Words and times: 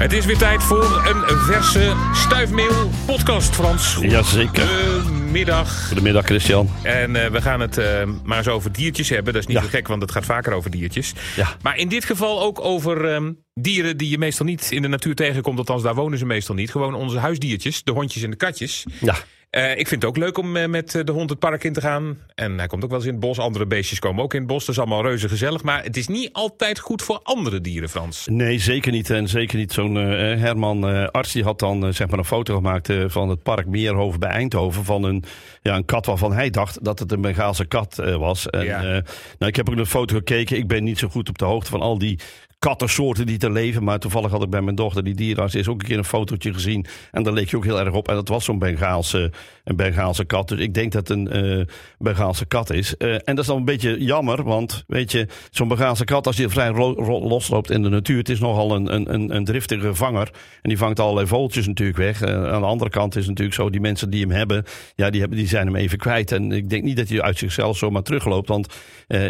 Het 0.00 0.12
is 0.12 0.24
weer 0.26 0.38
tijd 0.38 0.62
voor 0.62 1.02
een 1.06 1.38
verse 1.38 1.96
stuifmeel 2.14 2.90
podcast, 3.06 3.54
Frans. 3.54 3.96
Jazeker. 4.00 4.66
Goedemiddag. 4.66 5.86
Goedemiddag, 5.86 6.24
Christian. 6.24 6.70
En 6.82 7.14
uh, 7.14 7.26
we 7.26 7.40
gaan 7.42 7.60
het 7.60 7.78
uh, 7.78 8.02
maar 8.24 8.38
eens 8.38 8.48
over 8.48 8.72
diertjes 8.72 9.08
hebben. 9.08 9.32
Dat 9.32 9.42
is 9.42 9.48
niet 9.48 9.56
Ja. 9.56 9.62
zo 9.62 9.68
gek, 9.68 9.88
want 9.88 10.02
het 10.02 10.10
gaat 10.10 10.24
vaker 10.24 10.52
over 10.52 10.70
diertjes. 10.70 11.12
Ja. 11.36 11.56
Maar 11.62 11.76
in 11.76 11.88
dit 11.88 12.04
geval 12.04 12.42
ook 12.42 12.60
over 12.64 13.04
ehm, 13.14 13.32
dieren 13.54 13.96
die 13.96 14.08
je 14.10 14.18
meestal 14.18 14.46
niet 14.46 14.70
in 14.70 14.82
de 14.82 14.88
natuur 14.88 15.14
tegenkomt. 15.14 15.58
Althans, 15.58 15.82
daar 15.82 15.94
wonen 15.94 16.18
ze 16.18 16.26
meestal 16.26 16.54
niet. 16.54 16.70
Gewoon 16.70 16.94
onze 16.94 17.18
huisdiertjes, 17.18 17.82
de 17.84 17.92
hondjes 17.92 18.22
en 18.22 18.30
de 18.30 18.36
katjes. 18.36 18.84
Ja. 19.00 19.14
Eh, 19.50 19.70
ik 19.70 19.88
vind 19.88 20.02
het 20.02 20.04
ook 20.04 20.16
leuk 20.16 20.38
om 20.38 20.56
eh, 20.56 20.68
met 20.68 20.94
eh, 20.94 21.04
de 21.04 21.12
hond 21.12 21.30
het 21.30 21.38
park 21.38 21.64
in 21.64 21.72
te 21.72 21.80
gaan. 21.80 22.18
En 22.34 22.58
hij 22.58 22.66
komt 22.66 22.82
ook 22.84 22.88
wel 22.90 22.98
eens 22.98 23.08
in 23.08 23.14
het 23.14 23.22
bos. 23.22 23.38
Andere 23.38 23.66
beestjes 23.66 23.98
komen 23.98 24.22
ook 24.24 24.34
in 24.34 24.38
het 24.38 24.48
bos. 24.48 24.64
Dat 24.64 24.74
is 24.74 24.80
allemaal 24.80 25.02
reuze 25.02 25.28
gezellig. 25.28 25.62
Maar 25.62 25.82
het 25.82 25.96
is 25.96 26.08
niet 26.08 26.32
altijd 26.32 26.78
goed 26.78 27.02
voor 27.02 27.20
andere 27.22 27.60
dieren, 27.60 27.88
Frans. 27.88 28.26
Nee, 28.30 28.58
zeker 28.58 28.92
niet. 28.92 29.10
En 29.10 29.28
zeker 29.28 29.58
niet 29.58 29.72
zo'n 29.72 29.94
Herman 29.94 31.10
Arts. 31.12 31.32
Die 31.32 31.42
had 31.42 31.58
dan 31.58 31.94
zeg 31.94 32.08
maar 32.08 32.18
een 32.18 32.24
foto 32.24 32.54
gemaakt 32.54 32.92
van 33.06 33.28
het 33.28 33.42
park 33.42 33.66
Meerhoven 33.66 34.20
bij 34.20 34.30
Eindhoven. 34.30 34.84
Van 34.84 35.02
een, 35.02 35.24
ja, 35.62 35.76
een 35.76 35.84
kat 35.84 36.06
waarvan 36.06 36.32
hij 36.32 36.50
dacht 36.50 36.84
dat 36.84 36.98
het 36.98 37.12
een 37.12 37.20
Bengaalse 37.20 37.64
kat 37.64 37.96
was. 38.18 38.46
En, 38.50 38.64
Ja. 38.64 38.80
nou, 38.82 39.02
ik 39.38 39.56
heb 39.56 39.68
ook 39.68 39.76
de 39.76 39.86
foto 39.86 40.16
gekeken. 40.16 40.56
Ik 40.56 40.66
ben 40.68 40.84
niet 40.84 40.98
zo 40.98 41.08
goed 41.08 41.28
op 41.28 41.38
de 41.38 41.44
hoogte 41.44 41.70
van 41.70 41.80
al 41.80 41.98
die 41.98 42.18
kattensoorten 42.60 43.26
die 43.26 43.38
te 43.38 43.50
leven. 43.50 43.84
Maar 43.84 43.98
toevallig 43.98 44.30
had 44.30 44.42
ik 44.42 44.50
bij 44.50 44.62
mijn 44.62 44.76
dochter, 44.76 45.04
die 45.04 45.14
dierenarts, 45.14 45.54
is 45.54 45.68
ook 45.68 45.80
een 45.80 45.86
keer 45.86 45.98
een 45.98 46.04
fotootje 46.04 46.52
gezien. 46.52 46.86
En 47.10 47.22
daar 47.22 47.32
leek 47.32 47.50
je 47.50 47.56
ook 47.56 47.64
heel 47.64 47.80
erg 47.80 47.92
op. 47.92 48.08
En 48.08 48.14
dat 48.14 48.28
was 48.28 48.44
zo'n 48.44 48.58
Bengaalse, 48.58 49.32
een 49.64 49.76
Bengaalse 49.76 50.24
kat. 50.24 50.48
Dus 50.48 50.58
ik 50.58 50.74
denk 50.74 50.92
dat 50.92 51.08
het 51.08 51.18
een 51.18 51.28
eh 51.30 51.66
Bengaalse 51.98 52.46
kat 52.46 52.72
is. 52.72 52.96
Eh, 52.96 53.12
en 53.12 53.22
dat 53.24 53.38
is 53.38 53.46
dan 53.46 53.56
een 53.56 53.64
beetje 53.64 54.04
jammer. 54.04 54.42
Want 54.42 54.84
weet 54.86 55.12
je, 55.12 55.26
zo'n 55.50 55.68
Bengaalse 55.68 56.04
kat, 56.04 56.26
als 56.26 56.36
je 56.36 56.48
vrij 56.48 56.72
losloopt 56.72 57.70
in 57.70 57.82
de 57.82 57.88
natuur. 57.88 58.18
Het 58.18 58.28
is 58.28 58.40
nogal 58.40 58.74
een, 58.74 58.94
een, 58.94 59.34
een, 59.34 59.44
driftige 59.44 59.94
vanger. 59.94 60.30
En 60.62 60.68
die 60.68 60.78
vangt 60.78 61.00
allerlei 61.00 61.26
vogeltjes 61.26 61.66
natuurlijk 61.66 61.98
weg. 61.98 62.22
Eh, 62.22 62.52
aan 62.52 62.60
de 62.60 62.66
andere 62.66 62.90
kant 62.90 63.14
is 63.16 63.20
het 63.20 63.28
natuurlijk 63.28 63.56
zo, 63.56 63.70
die 63.70 63.80
mensen 63.80 64.10
die 64.10 64.20
hem 64.20 64.30
hebben, 64.30 64.64
ja, 64.94 65.10
die, 65.10 65.20
hebben, 65.20 65.38
die 65.38 65.48
zijn 65.48 65.66
hem 65.66 65.76
even 65.76 65.98
kwijt. 65.98 66.32
En 66.32 66.52
ik 66.52 66.70
denk 66.70 66.84
niet 66.84 66.96
dat 66.96 67.08
hij 67.08 67.22
uit 67.22 67.38
zichzelf 67.38 67.76
zomaar 67.76 68.02
terugloopt. 68.02 68.48
Want 68.48 68.68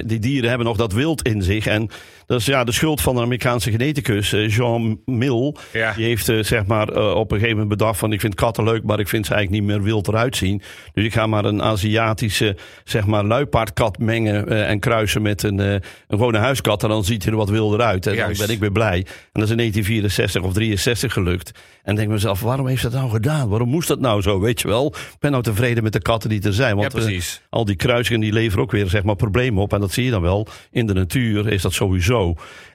die 0.05 0.19
dieren 0.19 0.49
hebben 0.49 0.67
nog 0.67 0.77
dat 0.77 0.93
wild 0.93 1.23
in 1.23 1.43
zich. 1.43 1.67
En 1.67 1.91
dat 2.31 2.41
is 2.41 2.47
ja, 2.47 2.65
de 2.65 2.73
schuld 2.73 3.01
van 3.01 3.15
de 3.15 3.21
Amerikaanse 3.21 3.71
geneticus 3.71 4.33
eh, 4.33 4.49
Jean 4.49 5.01
Mill. 5.05 5.55
Ja. 5.73 5.93
Die 5.93 6.05
heeft 6.05 6.29
eh, 6.29 6.43
zeg 6.43 6.67
maar 6.67 6.89
eh, 6.89 7.15
op 7.15 7.31
een 7.31 7.39
gegeven 7.39 7.61
moment 7.61 7.79
bedacht 7.79 7.99
van 7.99 8.13
ik 8.13 8.21
vind 8.21 8.35
katten 8.35 8.65
leuk, 8.65 8.83
maar 8.83 8.99
ik 9.01 9.09
vind 9.09 9.27
ze 9.27 9.35
eigenlijk 9.35 9.63
niet 9.63 9.73
meer 9.73 9.85
wild 9.85 10.09
eruit 10.09 10.37
zien. 10.37 10.63
Dus 10.93 11.05
ik 11.05 11.13
ga 11.13 11.27
maar 11.27 11.45
een 11.45 11.63
Aziatische 11.63 12.57
zeg 12.85 13.07
maar 13.07 13.25
luipaardkat 13.25 13.99
mengen 13.99 14.67
en 14.67 14.79
kruisen 14.79 15.23
met 15.23 15.43
een, 15.43 15.59
een 15.59 15.83
gewone 16.09 16.39
huiskat. 16.39 16.83
En 16.83 16.89
dan 16.89 17.05
ziet 17.05 17.23
hij 17.23 17.33
er 17.33 17.39
wat 17.39 17.49
wilder 17.49 17.81
uit. 17.81 18.07
En 18.07 18.15
Juist. 18.15 18.39
dan 18.39 18.47
ben 18.47 18.55
ik 18.55 18.61
weer 18.61 18.73
blij. 18.73 18.99
En 18.99 19.07
dat 19.33 19.43
is 19.43 19.51
in 19.51 19.57
1964 19.57 20.43
of 20.43 20.53
63 20.53 21.13
gelukt. 21.13 21.53
En 21.83 21.95
denk 21.95 22.09
mezelf, 22.09 22.41
waarom 22.41 22.67
heeft 22.67 22.83
dat 22.83 22.93
nou 22.93 23.11
gedaan? 23.11 23.49
Waarom 23.49 23.69
moest 23.69 23.89
dat 23.89 24.01
nou 24.01 24.23
zo? 24.23 24.41
Weet 24.41 24.61
je 24.61 24.69
wel? 24.69 24.87
Ik 24.87 25.19
ben 25.19 25.31
nou 25.31 25.43
tevreden 25.43 25.83
met 25.83 25.93
de 25.93 26.03
katten 26.03 26.31
die 26.31 26.43
er 26.43 26.53
zijn. 26.53 26.77
Want 26.77 26.93
ja, 26.93 27.21
al 27.49 27.65
die 27.65 27.77
kruisingen 27.77 28.21
die 28.21 28.33
leveren 28.33 28.65
ook 28.65 28.71
weer 28.71 28.89
zeg 28.89 29.03
maar, 29.03 29.17
problemen 29.17 29.63
op. 29.63 29.73
En 29.73 29.81
dat 29.81 29.93
zie 29.93 30.05
je 30.05 30.11
dan 30.11 30.23
wel. 30.23 30.47
In 30.71 30.87
de 30.87 30.95
natuur 30.95 31.49
is 31.53 31.63
dat 31.63 31.73
sowieso. 31.73 32.20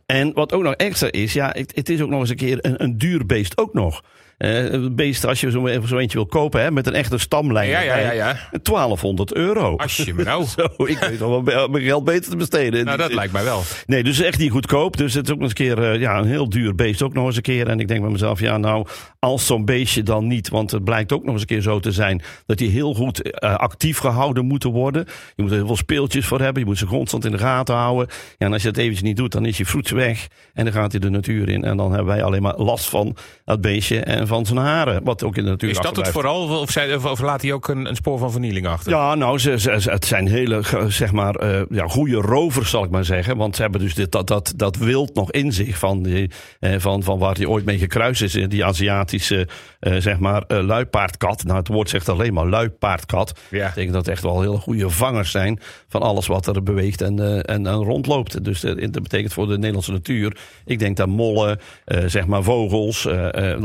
En 0.06 0.34
wat 0.34 0.54
ook 0.54 0.64
nog 0.64 0.74
extra 0.74 1.12
is, 1.12 1.34
ja, 1.34 1.50
het, 1.74 1.90
is 1.90 2.02
ook 2.02 2.10
nog 2.10 2.20
eens 2.20 2.30
een 2.30 2.36
keer 2.36 2.58
een 2.62 2.98
duur 2.98 3.26
beest 3.26 3.58
ook 3.58 3.74
nog. 3.74 4.04
Eh, 4.38 4.72
een 4.72 4.96
beest, 4.96 5.26
als 5.26 5.42
je 5.42 5.52
zo, 5.52 5.68
zo 5.86 5.98
eentje 5.98 6.18
wil 6.18 6.26
kopen, 6.26 6.62
hè, 6.62 6.72
met 6.72 6.88
een 6.88 6.94
echte 6.94 7.18
stamlijn. 7.18 7.70
Ja, 7.70 7.80
ja, 7.80 7.96
ja, 7.96 8.02
erbij, 8.02 8.16
ja. 8.16 8.60
1200 8.62 9.34
euro. 9.34 9.76
Als 9.76 9.96
je 9.96 10.14
me 10.14 10.24
nou... 10.24 10.46
Zo, 10.56 10.86
ik 10.86 10.98
weet 10.98 11.20
wel 11.20 11.42
mijn 11.42 11.84
geld 11.84 12.04
beter 12.04 12.30
te 12.30 12.38
besteden. 12.38 12.86
Nou, 12.86 12.98
dat 12.98 13.14
lijkt 13.14 13.34
mij 13.34 13.44
wel. 13.44 13.62
Nee, 13.86 14.04
dus 14.04 14.22
echt 14.22 14.40
niet 14.40 14.52
goedkoop. 14.52 14.98
Dus 14.98 15.14
het 15.14 15.26
is 15.26 15.32
ook 15.32 15.40
nog 15.40 15.50
eens 15.50 15.60
een 15.60 15.76
keer 15.76 15.92
eh, 15.92 16.00
ja, 16.00 16.18
een 16.18 16.28
heel 16.28 16.50
duur 16.50 16.76
beest 16.76 17.02
ook 17.02 17.14
nog 17.14 17.26
eens 17.26 17.36
een 17.36 17.42
keer. 17.42 17.68
En 17.68 17.80
ik 17.80 17.88
denk 17.88 18.02
bij 18.02 18.10
mezelf, 18.10 18.40
ja 18.40 18.58
nou, 18.58 18.88
als 19.20 19.46
zo'n 19.46 19.66
beestje 19.66 20.04
dan 20.04 20.28
niet... 20.28 20.50
want 20.50 20.72
het 20.72 20.84
blijkt 20.84 21.12
ook 21.12 21.24
nog 21.24 21.32
eens 21.32 21.42
een 21.42 21.48
keer 21.48 21.62
zo 21.62 21.80
te 21.80 21.92
zijn... 21.92 22.22
dat 22.46 22.58
die 22.58 22.70
heel 22.70 22.94
goed 22.94 23.32
eh, 23.32 23.56
actief 23.56 23.98
gehouden 23.98 24.46
moeten 24.46 24.70
worden. 24.70 25.06
Je 25.36 25.42
moet 25.42 25.52
er 25.52 25.58
heel 25.58 25.68
veel 25.68 25.76
speeltjes 25.76 26.26
voor 26.26 26.42
hebben. 26.42 26.62
Je 26.62 26.68
moet 26.68 26.78
ze 26.78 26.86
constant 26.86 27.26
in 27.26 27.32
de 27.32 27.38
gaten 27.38 27.76
houden. 27.76 28.08
Ja, 28.38 28.46
en 28.46 28.54
als 28.54 28.62
je 28.62 28.68
dat 28.68 28.78
eventjes 28.78 29.08
niet 29.08 29.18
doet, 29.18 29.32
dan 29.32 29.46
is 29.46 29.58
je 29.58 29.66
vroets 29.66 29.92
weg. 29.92 30.28
En 30.54 30.64
dan 30.64 30.74
gaat 30.74 30.92
hij 30.92 31.00
de 31.00 31.10
natuur 31.10 31.50
in. 31.50 31.64
En 31.64 31.78
dan 31.78 31.94
hebben 31.94 32.14
wij 32.14 32.24
alleen 32.24 32.42
maar 32.42 32.58
last 32.58 32.90
van 32.90 33.16
dat 33.46 33.62
beestje 33.62 34.00
en 34.00 34.25
van 34.28 34.46
zijn 34.46 34.58
haren. 34.60 35.04
Wat 35.04 35.24
ook 35.24 35.38
in 35.38 35.44
de 35.44 35.50
natuur 35.50 35.70
Is 35.70 35.78
dat 35.80 35.96
het 35.96 36.08
vooral? 36.08 36.60
Of, 36.60 36.72
zij, 36.72 36.96
of, 36.96 37.06
of 37.06 37.20
laat 37.22 37.42
hij 37.42 37.54
ook 37.54 37.68
een, 37.68 37.86
een 37.86 37.96
spoor 37.96 38.18
van 38.18 38.32
vernieling 38.32 38.68
achter? 38.68 38.92
Ja, 38.92 39.16
nou, 39.16 39.38
ze, 39.40 39.60
ze, 39.60 39.76
ze- 39.82 39.92
het 39.92 40.06
zijn 40.06 40.28
hele, 40.28 40.62
zeg 40.88 41.12
maar, 41.12 41.36
eh, 41.36 41.62
ja, 41.70 41.88
goede 41.88 42.16
rovers, 42.16 42.70
zal 42.70 42.84
ik 42.84 42.90
maar 42.90 43.06
zeggen. 43.06 43.38
Want 43.38 43.56
ze 43.56 43.62
hebben 43.62 43.82
dus 43.82 43.94
dit, 43.96 44.12
dat, 44.12 44.28
dat, 44.28 44.54
dat 44.56 44.78
wild 44.78 45.16
nog 45.16 45.32
in 45.32 45.52
zich 45.52 45.78
van, 45.78 46.04
die, 46.04 46.32
eh, 46.60 46.74
van, 46.78 47.04
van 47.04 47.20
waar 47.20 47.36
hij 47.36 47.46
ooit 47.46 47.66
mee 47.66 47.78
gekruist 47.78 48.22
is. 48.22 48.36
eh, 48.36 48.50
Die 48.50 48.66
Aziatische, 48.66 49.48
zeg 49.80 50.20
maar, 50.20 50.44
luipaardkat. 50.48 51.44
Nou, 51.44 51.58
het 51.58 51.68
woord 51.68 51.90
zegt 51.90 52.10
alleen 52.10 52.34
maar 52.34 52.48
luipaardkat. 52.48 53.40
Ja. 53.50 53.58
Dat 53.60 53.68
betekent 53.68 53.94
dat 53.94 54.06
het 54.06 54.14
echt 54.14 54.24
wel 54.24 54.42
hele 54.42 54.58
goede 54.58 54.90
vangers 54.90 55.32
zijn 55.32 55.60
van 55.88 56.02
alles 56.02 56.28
wat 56.28 56.48
er 56.48 56.64
beweegt 56.64 57.02
en, 57.02 57.44
en, 57.46 57.68
en 57.68 57.74
rondloopt. 57.84 58.44
Dus 58.44 58.62
dat 58.62 58.92
betekent 58.92 59.34
voor 59.34 59.48
de 59.48 59.56
Nederlandse 59.58 59.92
natuur, 59.92 60.38
ik 60.66 60.80
denk 60.80 60.98
dat 60.98 61.08
mollen, 61.08 61.60
zeg 62.06 62.26
maar 62.28 62.44
vogels, 62.44 63.06
eh, 63.06 63.56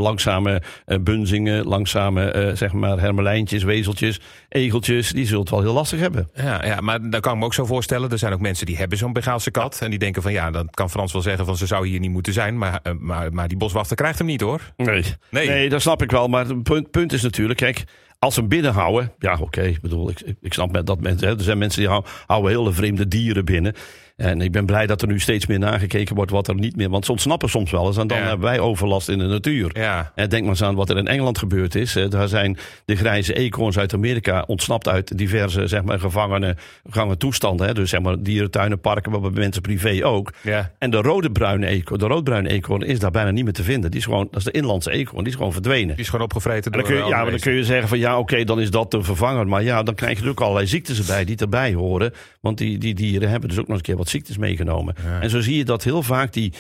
langzame 0.51 0.63
eh, 0.87 0.99
bunzingen, 1.01 1.65
langzame, 1.65 2.31
eh, 2.31 2.57
zeg 2.57 2.73
maar, 2.73 3.01
hermelijntjes, 3.01 3.63
wezeltjes, 3.63 4.21
egeltjes, 4.49 5.13
die 5.13 5.27
zult 5.27 5.41
het 5.41 5.51
wel 5.51 5.61
heel 5.61 5.73
lastig 5.73 6.01
hebben. 6.01 6.29
Ja, 6.35 6.67
ja, 6.67 6.81
maar 6.81 7.11
dan 7.11 7.21
kan 7.21 7.33
ik 7.33 7.39
me 7.39 7.45
ook 7.45 7.55
zo 7.55 7.65
voorstellen. 7.65 8.11
Er 8.11 8.19
zijn 8.19 8.33
ook 8.33 8.41
mensen 8.41 8.67
die 8.67 8.77
hebben 8.77 8.99
zo'n 8.99 9.13
Bengaalse 9.13 9.51
kat. 9.51 9.81
En 9.81 9.91
die 9.91 9.99
denken 9.99 10.23
van 10.23 10.33
ja, 10.33 10.51
dan 10.51 10.69
kan 10.71 10.91
Frans 10.91 11.13
wel 11.13 11.23
zeggen 11.23 11.47
van 11.47 11.57
ze 11.57 11.67
zou 11.67 11.89
hier 11.89 12.01
niet 12.01 12.11
moeten 12.11 12.33
zijn. 12.33 12.59
Maar, 12.59 12.81
eh, 12.83 12.93
maar, 12.99 13.33
maar 13.33 13.49
die 13.49 13.57
boswachter 13.57 13.97
krijgt 13.97 14.19
hem 14.19 14.27
niet 14.27 14.41
hoor. 14.41 14.61
Nee. 14.77 15.05
Nee. 15.31 15.49
nee, 15.49 15.69
dat 15.69 15.81
snap 15.81 16.03
ik 16.03 16.11
wel. 16.11 16.29
Maar 16.29 16.47
het 16.47 16.63
punt, 16.63 16.91
punt 16.91 17.13
is 17.13 17.23
natuurlijk, 17.23 17.59
kijk, 17.59 17.85
als 18.21 18.35
ze 18.35 18.41
hem 18.41 18.49
binnenhouden, 18.49 19.13
ja 19.19 19.39
oké, 19.41 19.63
ik 19.63 19.81
bedoel, 19.81 20.11
ik, 20.11 20.21
ik- 20.41 20.53
snap 20.53 20.73
met 20.73 20.87
dat 20.87 21.01
mensen, 21.01 21.29
hè, 21.29 21.35
er 21.37 21.43
zijn 21.43 21.59
mensen 21.59 21.81
die 21.81 21.89
hou- 21.91 22.05
houden 22.27 22.51
hele 22.51 22.73
vreemde 22.73 23.09
dieren 23.09 23.45
binnen. 23.45 23.75
En 24.17 24.41
ik 24.41 24.53
ben 24.53 24.67
blij 24.67 24.87
dat 24.87 25.03
er 25.03 25.09
nu 25.09 25.21
steeds 25.21 25.47
meer 25.47 25.59
nagekeken 25.59 26.15
wordt 26.15 26.31
wat 26.31 26.49
er 26.49 26.55
niet 26.55 26.77
meer, 26.77 26.89
want 26.91 27.05
ze 27.05 27.11
ontsnappen 27.11 27.49
soms 27.49 27.71
wel 27.71 27.87
eens 27.87 27.97
en 27.97 28.07
dan 28.07 28.19
Ja. 28.19 28.23
hebben 28.27 28.47
wij 28.47 28.59
overlast 28.61 29.09
in 29.09 29.19
de 29.19 29.25
natuur. 29.25 29.71
Ja, 29.73 30.13
Eh, 30.15 30.29
Denk 30.29 30.43
maar 30.43 30.51
eens 30.51 30.63
aan 30.63 30.75
wat 30.75 30.91
er 30.91 30.97
in 30.97 31.07
Engeland 31.07 31.39
gebeurd 31.39 31.75
is. 31.75 31.97
Daar 32.09 32.29
zijn 32.29 32.59
de 32.85 32.97
grijze 32.97 33.35
eekhoorns 33.35 33.79
uit 33.79 33.95
Amerika 33.95 34.45
ontsnapt 34.47 34.89
uit 34.89 35.19
diverse 35.19 35.67
zeg 35.67 35.83
maar, 35.83 36.01
gevangene, 36.01 36.57
gevangen 36.87 37.19
toestanden. 37.19 37.67
Hè. 37.67 37.75
Dus 37.75 37.91
zeg 37.91 38.01
maar 38.01 38.23
dierentuinen, 38.23 38.81
parken, 38.81 39.11
maar 39.13 39.21
bij 39.21 39.31
mensen 39.31 39.63
privé 39.63 40.05
ook. 40.07 40.33
ja. 40.43 40.71
En 40.79 40.91
de 40.91 40.97
rode 41.03 41.31
bruine 41.31 41.67
eekhoorn, 41.67 42.01
de 42.01 42.07
roodbruine 42.07 42.49
eekhoorn 42.49 42.83
is 42.83 42.99
daar 42.99 43.11
bijna 43.11 43.31
niet 43.31 43.45
meer 43.45 43.53
te 43.53 43.63
vinden. 43.65 43.91
Die 43.91 44.01
is 44.01 44.07
gewoon, 44.07 44.29
dat 44.31 44.39
is 44.39 44.45
de 44.45 44.51
inlandse 44.51 44.91
eekhoorn, 44.91 45.23
die 45.23 45.33
is 45.33 45.39
gewoon 45.39 45.53
verdwenen. 45.53 45.89
Die 45.95 46.05
is 46.05 46.09
gewoon 46.09 46.25
opgevreten 46.25 46.65
En 46.65 46.79
dan 46.79 46.81
door 46.81 46.91
kun 46.97 47.05
je, 47.05 47.11
ja, 47.11 47.23
maar 47.23 47.31
dan 47.31 47.41
kun 47.41 47.53
je 47.53 47.65
zeggen 47.65 47.89
van 47.89 47.99
ja, 47.99 48.10
oké, 48.19 48.45
dan 48.45 48.61
is 48.61 48.71
dat 48.71 48.91
de 48.91 49.03
vervanger. 49.03 49.47
Maar 49.49 49.63
ja, 49.63 49.83
dan 49.83 49.95
krijg 49.95 50.23
je 50.23 50.29
ook 50.29 50.41
allerlei 50.41 50.67
ziektes 50.67 50.99
erbij 50.99 51.25
die 51.25 51.37
erbij 51.37 51.75
horen. 51.75 52.13
Want 52.41 52.59
die, 52.59 52.79
die 52.79 52.95
dieren 52.95 53.31
hebben 53.31 53.49
dus 53.49 53.59
ook 53.59 53.69
nog 53.69 53.77
een 53.77 53.83
keer 53.83 53.97
wat 53.97 54.09
ziektes 54.09 54.39
meegenomen. 54.39 54.95
En 55.21 55.31
zo 55.31 55.41
zie 55.41 55.57
je 55.57 55.65
dat 55.65 55.85
heel 55.85 56.03
vaak 56.03 56.33
die 56.33 56.53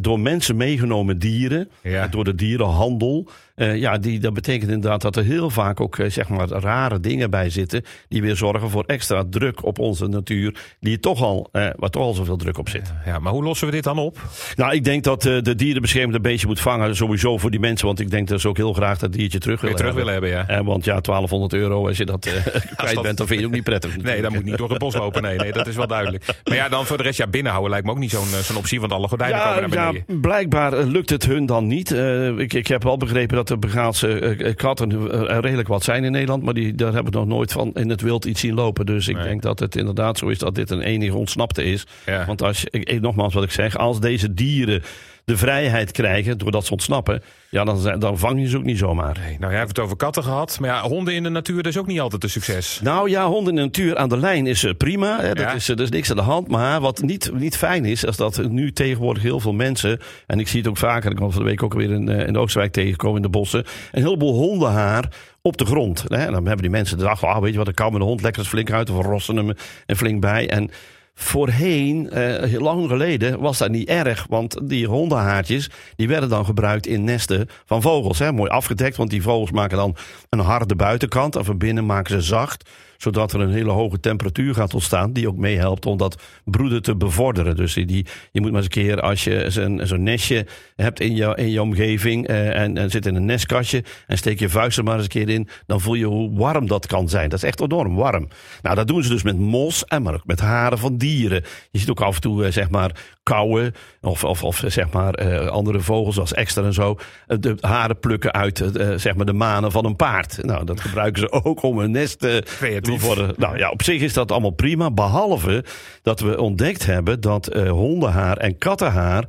door 0.00 0.20
mensen 0.20 0.56
meegenomen 0.56 1.18
dieren, 1.18 1.68
Ja. 1.82 2.06
door 2.08 2.24
de 2.24 2.34
dierenhandel. 2.34 3.28
Eh, 3.54 3.76
ja, 3.76 3.98
die, 3.98 4.18
dat 4.20 4.34
betekent 4.34 4.70
inderdaad 4.70 5.00
dat 5.02 5.16
er 5.16 5.24
heel 5.24 5.50
vaak 5.50 5.80
ook 5.80 5.98
eh, 5.98 6.10
zeg 6.10 6.28
maar 6.28 6.48
rare 6.48 7.00
dingen 7.00 7.30
bij 7.30 7.50
zitten. 7.50 7.82
Die 8.08 8.22
weer 8.22 8.36
zorgen 8.36 8.70
voor 8.70 8.84
extra 8.86 9.24
druk 9.30 9.64
op 9.64 9.78
onze 9.78 10.06
natuur. 10.06 10.54
Die 10.80 10.98
toch 11.00 11.22
al, 11.22 11.48
eh, 11.52 11.66
waar 11.76 11.90
toch 11.90 12.02
al 12.02 12.14
zoveel 12.14 12.36
druk 12.36 12.58
op 12.58 12.68
zit. 12.68 12.92
Ja, 13.04 13.18
maar 13.18 13.32
hoe 13.32 13.42
lossen 13.44 13.66
we 13.66 13.72
dit 13.72 13.84
dan 13.84 13.98
op? 13.98 14.18
Nou, 14.56 14.72
ik 14.74 14.84
denk 14.84 15.04
dat 15.04 15.22
de 15.22 15.54
dierenbescherming 15.56 16.14
een 16.14 16.22
beetje 16.22 16.46
moet 16.46 16.60
vangen. 16.60 16.96
Sowieso 16.96 17.38
voor 17.38 17.50
die 17.50 17.60
mensen. 17.60 17.86
Want 17.86 18.00
ik 18.00 18.10
denk 18.10 18.28
dat 18.28 18.40
ze 18.40 18.48
ook 18.48 18.56
heel 18.56 18.72
graag 18.72 18.98
dat 18.98 19.12
diertje 19.12 19.38
terug 19.38 19.60
willen 19.60 19.76
terug 19.76 19.94
hebben. 19.94 20.12
willen 20.14 20.32
hebben, 20.36 20.56
ja. 20.56 20.64
Want 20.64 20.84
ja, 20.84 21.00
1200 21.00 21.52
euro, 21.62 21.86
als 21.86 21.96
je 21.96 22.04
dat 22.04 22.20
kwijt 22.76 22.94
dat- 22.94 23.02
bent, 23.02 23.16
dan 23.16 23.26
vind 23.26 23.28
je 23.28 23.34
het 23.36 23.44
ook 23.44 23.52
niet 23.52 23.64
prettig. 23.64 23.96
Nee, 24.02 24.22
dat 24.22 24.32
moet 24.32 24.44
niet 24.44 24.56
door 24.58 24.68
het 24.70 24.78
bos 24.78 24.94
lopen. 24.94 25.22
Nee, 25.22 25.36
nee, 25.38 25.52
dat 25.52 25.66
is 25.66 25.76
wel 25.76 25.86
duidelijk. 25.86 26.24
Maar 26.44 26.56
ja, 26.56 26.68
dan 26.68 26.86
voor 26.86 26.96
de 26.96 27.02
rest, 27.02 27.18
ja, 27.18 27.26
binnenhouden 27.26 27.70
lijkt 27.70 27.86
me 27.86 27.92
ook 27.92 27.98
niet 27.98 28.10
zo'n 28.10 28.26
zo'n 28.42 28.56
optie. 28.56 28.80
Want 28.80 28.92
alle 28.92 29.08
gordijnen 29.08 29.38
Ja, 29.38 29.54
komen 29.54 29.70
naar 29.70 29.78
ja, 29.78 29.86
beneden. 29.92 30.20
blijkbaar 30.20 30.72
eh, 30.72 30.86
lukt 30.86 31.10
het 31.10 31.26
hun 31.26 31.46
dan 31.46 31.66
niet. 31.66 31.90
Ik, 32.38 32.52
ik 32.52 32.66
heb 32.66 32.82
wel 32.82 32.96
begrepen 32.96 33.36
dat 33.36 33.41
de 33.48 33.56
Begaalse 33.58 34.18
eh, 34.18 34.48
eh, 34.48 34.56
katten 34.56 34.90
eh, 35.10 35.30
er 35.34 35.40
redelijk 35.40 35.68
wat 35.68 35.82
zijn 35.82 36.04
in 36.04 36.12
Nederland. 36.12 36.42
Maar 36.42 36.54
die, 36.54 36.74
daar 36.74 36.92
hebben 36.92 37.12
we 37.12 37.18
nog 37.18 37.26
nooit 37.28 37.52
van 37.52 37.70
in 37.74 37.90
het 37.90 38.00
wild 38.00 38.24
iets 38.24 38.40
zien 38.40 38.54
lopen. 38.54 38.86
Dus 38.86 39.08
ik 39.08 39.14
Nee. 39.16 39.24
denk 39.24 39.42
dat 39.42 39.58
het 39.58 39.76
inderdaad 39.76 40.18
zo 40.18 40.28
is 40.28 40.38
dat 40.38 40.54
dit 40.54 40.70
een 40.70 40.80
enige 40.82 41.16
ontsnapte 41.16 41.64
is. 41.64 41.86
Ja. 42.06 42.24
Want 42.26 42.42
als 42.42 42.64
ik- 42.70 43.00
nogmaals 43.00 43.34
wat 43.34 43.42
ik 43.44 43.50
zeg, 43.50 43.76
als 43.76 44.00
deze 44.00 44.34
dieren 44.34 44.82
de 45.24 45.36
vrijheid 45.36 45.90
krijgen 45.90 46.38
doordat 46.38 46.64
ze 46.66 46.72
ontsnappen, 46.72 47.22
ja, 47.50 47.64
dan, 47.98 48.18
vang 48.18 48.40
je 48.40 48.48
ze 48.48 48.56
ook 48.56 48.64
niet 48.64 48.78
zomaar. 48.78 49.18
Nee, 49.24 49.36
nou, 49.38 49.50
jij 49.50 49.60
hebt 49.60 49.76
het 49.76 49.78
over 49.78 49.96
katten 49.96 50.22
gehad. 50.22 50.58
Maar 50.60 50.70
ja, 50.70 50.82
honden 50.82 51.14
in 51.14 51.22
de 51.22 51.28
natuur, 51.28 51.56
dat 51.62 51.72
is 51.72 51.78
ook 51.78 51.86
niet 51.86 52.00
altijd 52.00 52.22
een 52.22 52.30
succes. 52.30 52.80
Nou 52.82 53.10
ja, 53.10 53.26
honden 53.26 53.48
in 53.52 53.58
de 53.58 53.64
natuur 53.64 53.96
aan 53.96 54.08
de 54.08 54.16
lijn 54.16 54.46
is 54.46 54.64
eh, 54.64 54.74
prima. 54.76 55.20
Hè, 55.20 55.28
dat 55.28 55.38
Ja. 55.38 55.52
is, 55.52 55.68
eh, 55.68 55.76
er 55.76 55.82
is 55.82 55.90
niks 55.90 56.10
aan 56.10 56.16
de 56.16 56.22
hand. 56.22 56.48
Maar 56.48 56.80
wat 56.80 57.02
niet, 57.02 57.30
niet 57.34 57.56
fijn 57.56 57.84
is, 57.84 58.04
is 58.04 58.16
dat 58.16 58.48
nu 58.48 58.72
tegenwoordig 58.72 59.22
heel 59.22 59.40
veel 59.40 59.52
mensen... 59.52 60.00
en 60.26 60.40
ik 60.40 60.48
zie 60.48 60.60
het 60.60 60.68
ook 60.68 60.76
vaker, 60.76 61.10
ik 61.10 61.16
kwam 61.16 61.32
van 61.32 61.42
de 61.42 61.48
week 61.48 61.62
ook 61.62 61.74
weer 61.74 61.90
in, 61.90 62.08
eh, 62.08 62.26
in 62.26 62.32
de 62.32 62.38
Oosterwijk 62.38 62.72
tegengekomen 62.72 63.16
in 63.16 63.22
de 63.22 63.28
bossen... 63.28 63.64
een 63.92 64.02
heleboel 64.02 64.34
hondenhaar 64.34 65.08
op 65.42 65.56
de 65.56 65.64
grond. 65.64 66.04
Hè. 66.08 66.16
En 66.16 66.32
dan 66.32 66.44
hebben 66.46 66.62
die 66.62 66.70
mensen 66.70 66.98
gedacht, 66.98 67.22
ah, 67.22 67.40
weet 67.42 67.52
je 67.52 67.58
wat, 67.58 67.68
ik 67.68 67.74
kan 67.74 67.92
met 67.92 68.00
de 68.00 68.06
hond 68.06 68.22
lekker 68.22 68.44
flink 68.44 68.70
uit... 68.70 68.90
of 68.90 68.96
we 68.96 69.02
rossen 69.02 69.36
hem 69.36 69.52
er 69.86 69.96
flink 69.96 70.20
bij. 70.20 70.48
En 70.50 70.70
voorheen, 71.14 72.10
eh, 72.10 72.60
lang 72.60 72.88
geleden, 72.88 73.40
was 73.40 73.58
dat 73.58 73.70
niet 73.70 73.88
erg. 73.88 74.26
Want 74.28 74.68
die 74.68 74.86
hondenhaartjes, 74.86 75.70
die 75.96 76.08
werden 76.08 76.28
dan 76.28 76.44
gebruikt 76.44 76.86
in 76.86 77.04
nesten 77.04 77.48
van 77.64 77.82
vogels. 77.82 78.18
Hè? 78.18 78.32
Mooi 78.32 78.50
afgedekt, 78.50 78.96
want 78.96 79.10
die 79.10 79.22
vogels 79.22 79.50
maken 79.50 79.76
dan 79.76 79.96
een 80.28 80.38
harde 80.38 80.76
buitenkant. 80.76 81.36
En 81.36 81.44
van 81.44 81.58
binnen 81.58 81.86
maken 81.86 82.10
ze 82.10 82.20
zacht 82.20 82.70
zodat 83.02 83.32
er 83.32 83.40
een 83.40 83.52
hele 83.52 83.70
hoge 83.70 84.00
temperatuur 84.00 84.54
gaat 84.54 84.74
ontstaan, 84.74 85.12
die 85.12 85.28
ook 85.28 85.36
meehelpt 85.36 85.86
om 85.86 85.96
dat 85.96 86.22
broeden 86.44 86.82
te 86.82 86.96
bevorderen. 86.96 87.56
Dus 87.56 87.74
die, 87.74 88.06
je 88.32 88.40
moet 88.40 88.50
maar 88.50 88.62
eens 88.62 88.76
een 88.76 88.82
keer, 88.82 89.00
als 89.00 89.24
je 89.24 89.44
zo'n 89.48 89.80
zo 89.84 89.96
nestje 89.96 90.46
hebt 90.76 91.00
in 91.00 91.16
je, 91.16 91.34
in 91.36 91.50
je 91.50 91.62
omgeving 91.62 92.26
eh, 92.26 92.60
en, 92.60 92.78
en 92.78 92.90
zit 92.90 93.06
in 93.06 93.14
een 93.14 93.24
nestkastje 93.24 93.84
en 94.06 94.18
steek 94.18 94.38
je 94.38 94.48
vuist 94.48 94.78
er 94.78 94.84
maar 94.84 94.94
eens 94.94 95.02
een 95.02 95.08
keer 95.08 95.28
in, 95.28 95.48
dan 95.66 95.80
voel 95.80 95.94
je 95.94 96.04
hoe 96.04 96.38
warm 96.38 96.66
dat 96.66 96.86
kan 96.86 97.08
zijn. 97.08 97.28
Dat 97.28 97.38
is 97.38 97.48
echt 97.48 97.60
enorm 97.60 97.94
warm. 97.94 98.28
Nou, 98.62 98.76
dat 98.76 98.86
doen 98.86 99.02
ze 99.02 99.08
dus 99.08 99.22
met 99.22 99.38
mos 99.38 99.84
en 99.84 100.02
maar 100.02 100.14
ook 100.14 100.26
met 100.26 100.40
haren 100.40 100.78
van 100.78 100.96
dieren. 100.96 101.42
Je 101.70 101.78
ziet 101.78 101.90
ook 101.90 102.00
af 102.00 102.14
en 102.14 102.20
toe, 102.20 102.44
eh, 102.44 102.52
zeg 102.52 102.70
maar, 102.70 102.90
kauwen 103.22 103.74
of, 104.00 104.24
of, 104.24 104.44
of 104.44 104.62
zeg 104.66 104.92
maar 104.92 105.22
uh, 105.22 105.46
andere 105.46 105.80
vogels 105.80 106.18
als 106.18 106.32
extra 106.32 106.62
en 106.62 106.72
zo, 106.72 106.98
de 107.26 107.56
haren 107.60 107.98
plukken 107.98 108.32
uit, 108.32 108.60
uh, 108.60 108.92
zeg 108.96 109.14
maar, 109.14 109.26
de 109.26 109.32
manen 109.32 109.72
van 109.72 109.84
een 109.84 109.96
paard. 109.96 110.38
Nou, 110.42 110.64
dat 110.64 110.80
gebruiken 110.80 111.20
ze 111.20 111.32
ook 111.44 111.62
om 111.62 111.78
een 111.78 111.90
nest 111.90 112.18
te 112.18 112.96
worden. 113.00 113.34
Nou 113.36 113.58
ja, 113.58 113.70
op 113.70 113.82
zich 113.82 114.00
is 114.00 114.12
dat 114.12 114.32
allemaal 114.32 114.50
prima. 114.50 114.90
Behalve 114.90 115.64
dat 116.02 116.20
we 116.20 116.40
ontdekt 116.40 116.86
hebben 116.86 117.20
dat 117.20 117.46
hondenhaar 117.54 118.36
en 118.36 118.58
kattenhaar 118.58 119.24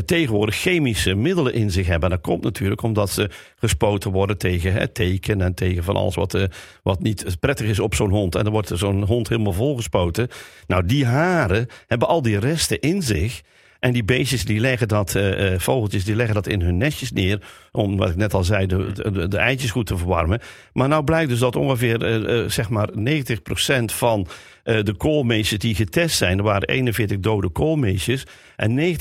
tegenwoordig 0.00 0.54
chemische 0.54 1.14
middelen 1.14 1.54
in 1.54 1.70
zich 1.70 1.86
hebben. 1.86 2.10
En 2.10 2.16
dat 2.16 2.24
komt 2.24 2.42
natuurlijk 2.42 2.82
omdat 2.82 3.10
ze 3.10 3.30
gespoten 3.56 4.10
worden 4.10 4.38
tegen 4.38 4.72
het 4.72 4.94
teken 4.94 5.40
en 5.40 5.54
tegen 5.54 5.84
van 5.84 5.96
alles 5.96 6.14
wat, 6.14 6.34
uh, 6.34 6.44
wat 6.82 7.02
niet 7.02 7.36
prettig 7.40 7.66
is 7.66 7.78
op 7.78 7.94
zo'n 7.94 8.10
hond. 8.10 8.34
En 8.34 8.42
dan 8.42 8.52
wordt 8.52 8.70
zo'n 8.74 9.04
hond 9.04 9.28
helemaal 9.28 9.52
volgespoten. 9.52 10.28
Nou, 10.66 10.86
die 10.86 11.06
haren 11.06 11.66
hebben 11.86 12.08
al 12.08 12.22
die 12.22 12.38
resten 12.38 12.80
in 12.80 13.02
zich. 13.02 13.42
En 13.80 13.92
die 13.92 14.04
beestjes 14.04 14.44
die 14.44 14.60
leggen 14.60 14.88
dat, 14.88 15.14
uh, 15.14 15.58
vogeltjes, 15.58 16.04
die 16.04 16.16
leggen 16.16 16.34
dat 16.34 16.46
in 16.46 16.60
hun 16.60 16.76
nestjes 16.76 17.12
neer. 17.12 17.42
Om, 17.72 17.96
wat 17.96 18.10
ik 18.10 18.16
net 18.16 18.34
al 18.34 18.44
zei, 18.44 18.66
de, 18.66 19.28
de, 19.28 19.38
eitjes 19.38 19.70
goed 19.70 19.86
te 19.86 19.96
verwarmen. 19.96 20.40
Maar 20.72 20.88
nou 20.88 21.04
blijkt 21.04 21.30
dus 21.30 21.38
dat 21.38 21.56
ongeveer, 21.56 21.98
zeg 22.50 22.68
maar, 22.68 22.88
90% 22.90 23.84
van 23.84 24.26
de 24.62 24.94
koolmeesjes 24.96 25.58
die 25.58 25.74
getest 25.74 26.16
zijn, 26.16 26.38
er 26.38 26.44
waren 26.44 26.68
41 26.68 27.18
dode 27.18 27.48
koolmeesjes. 27.48 28.26
En 28.56 28.96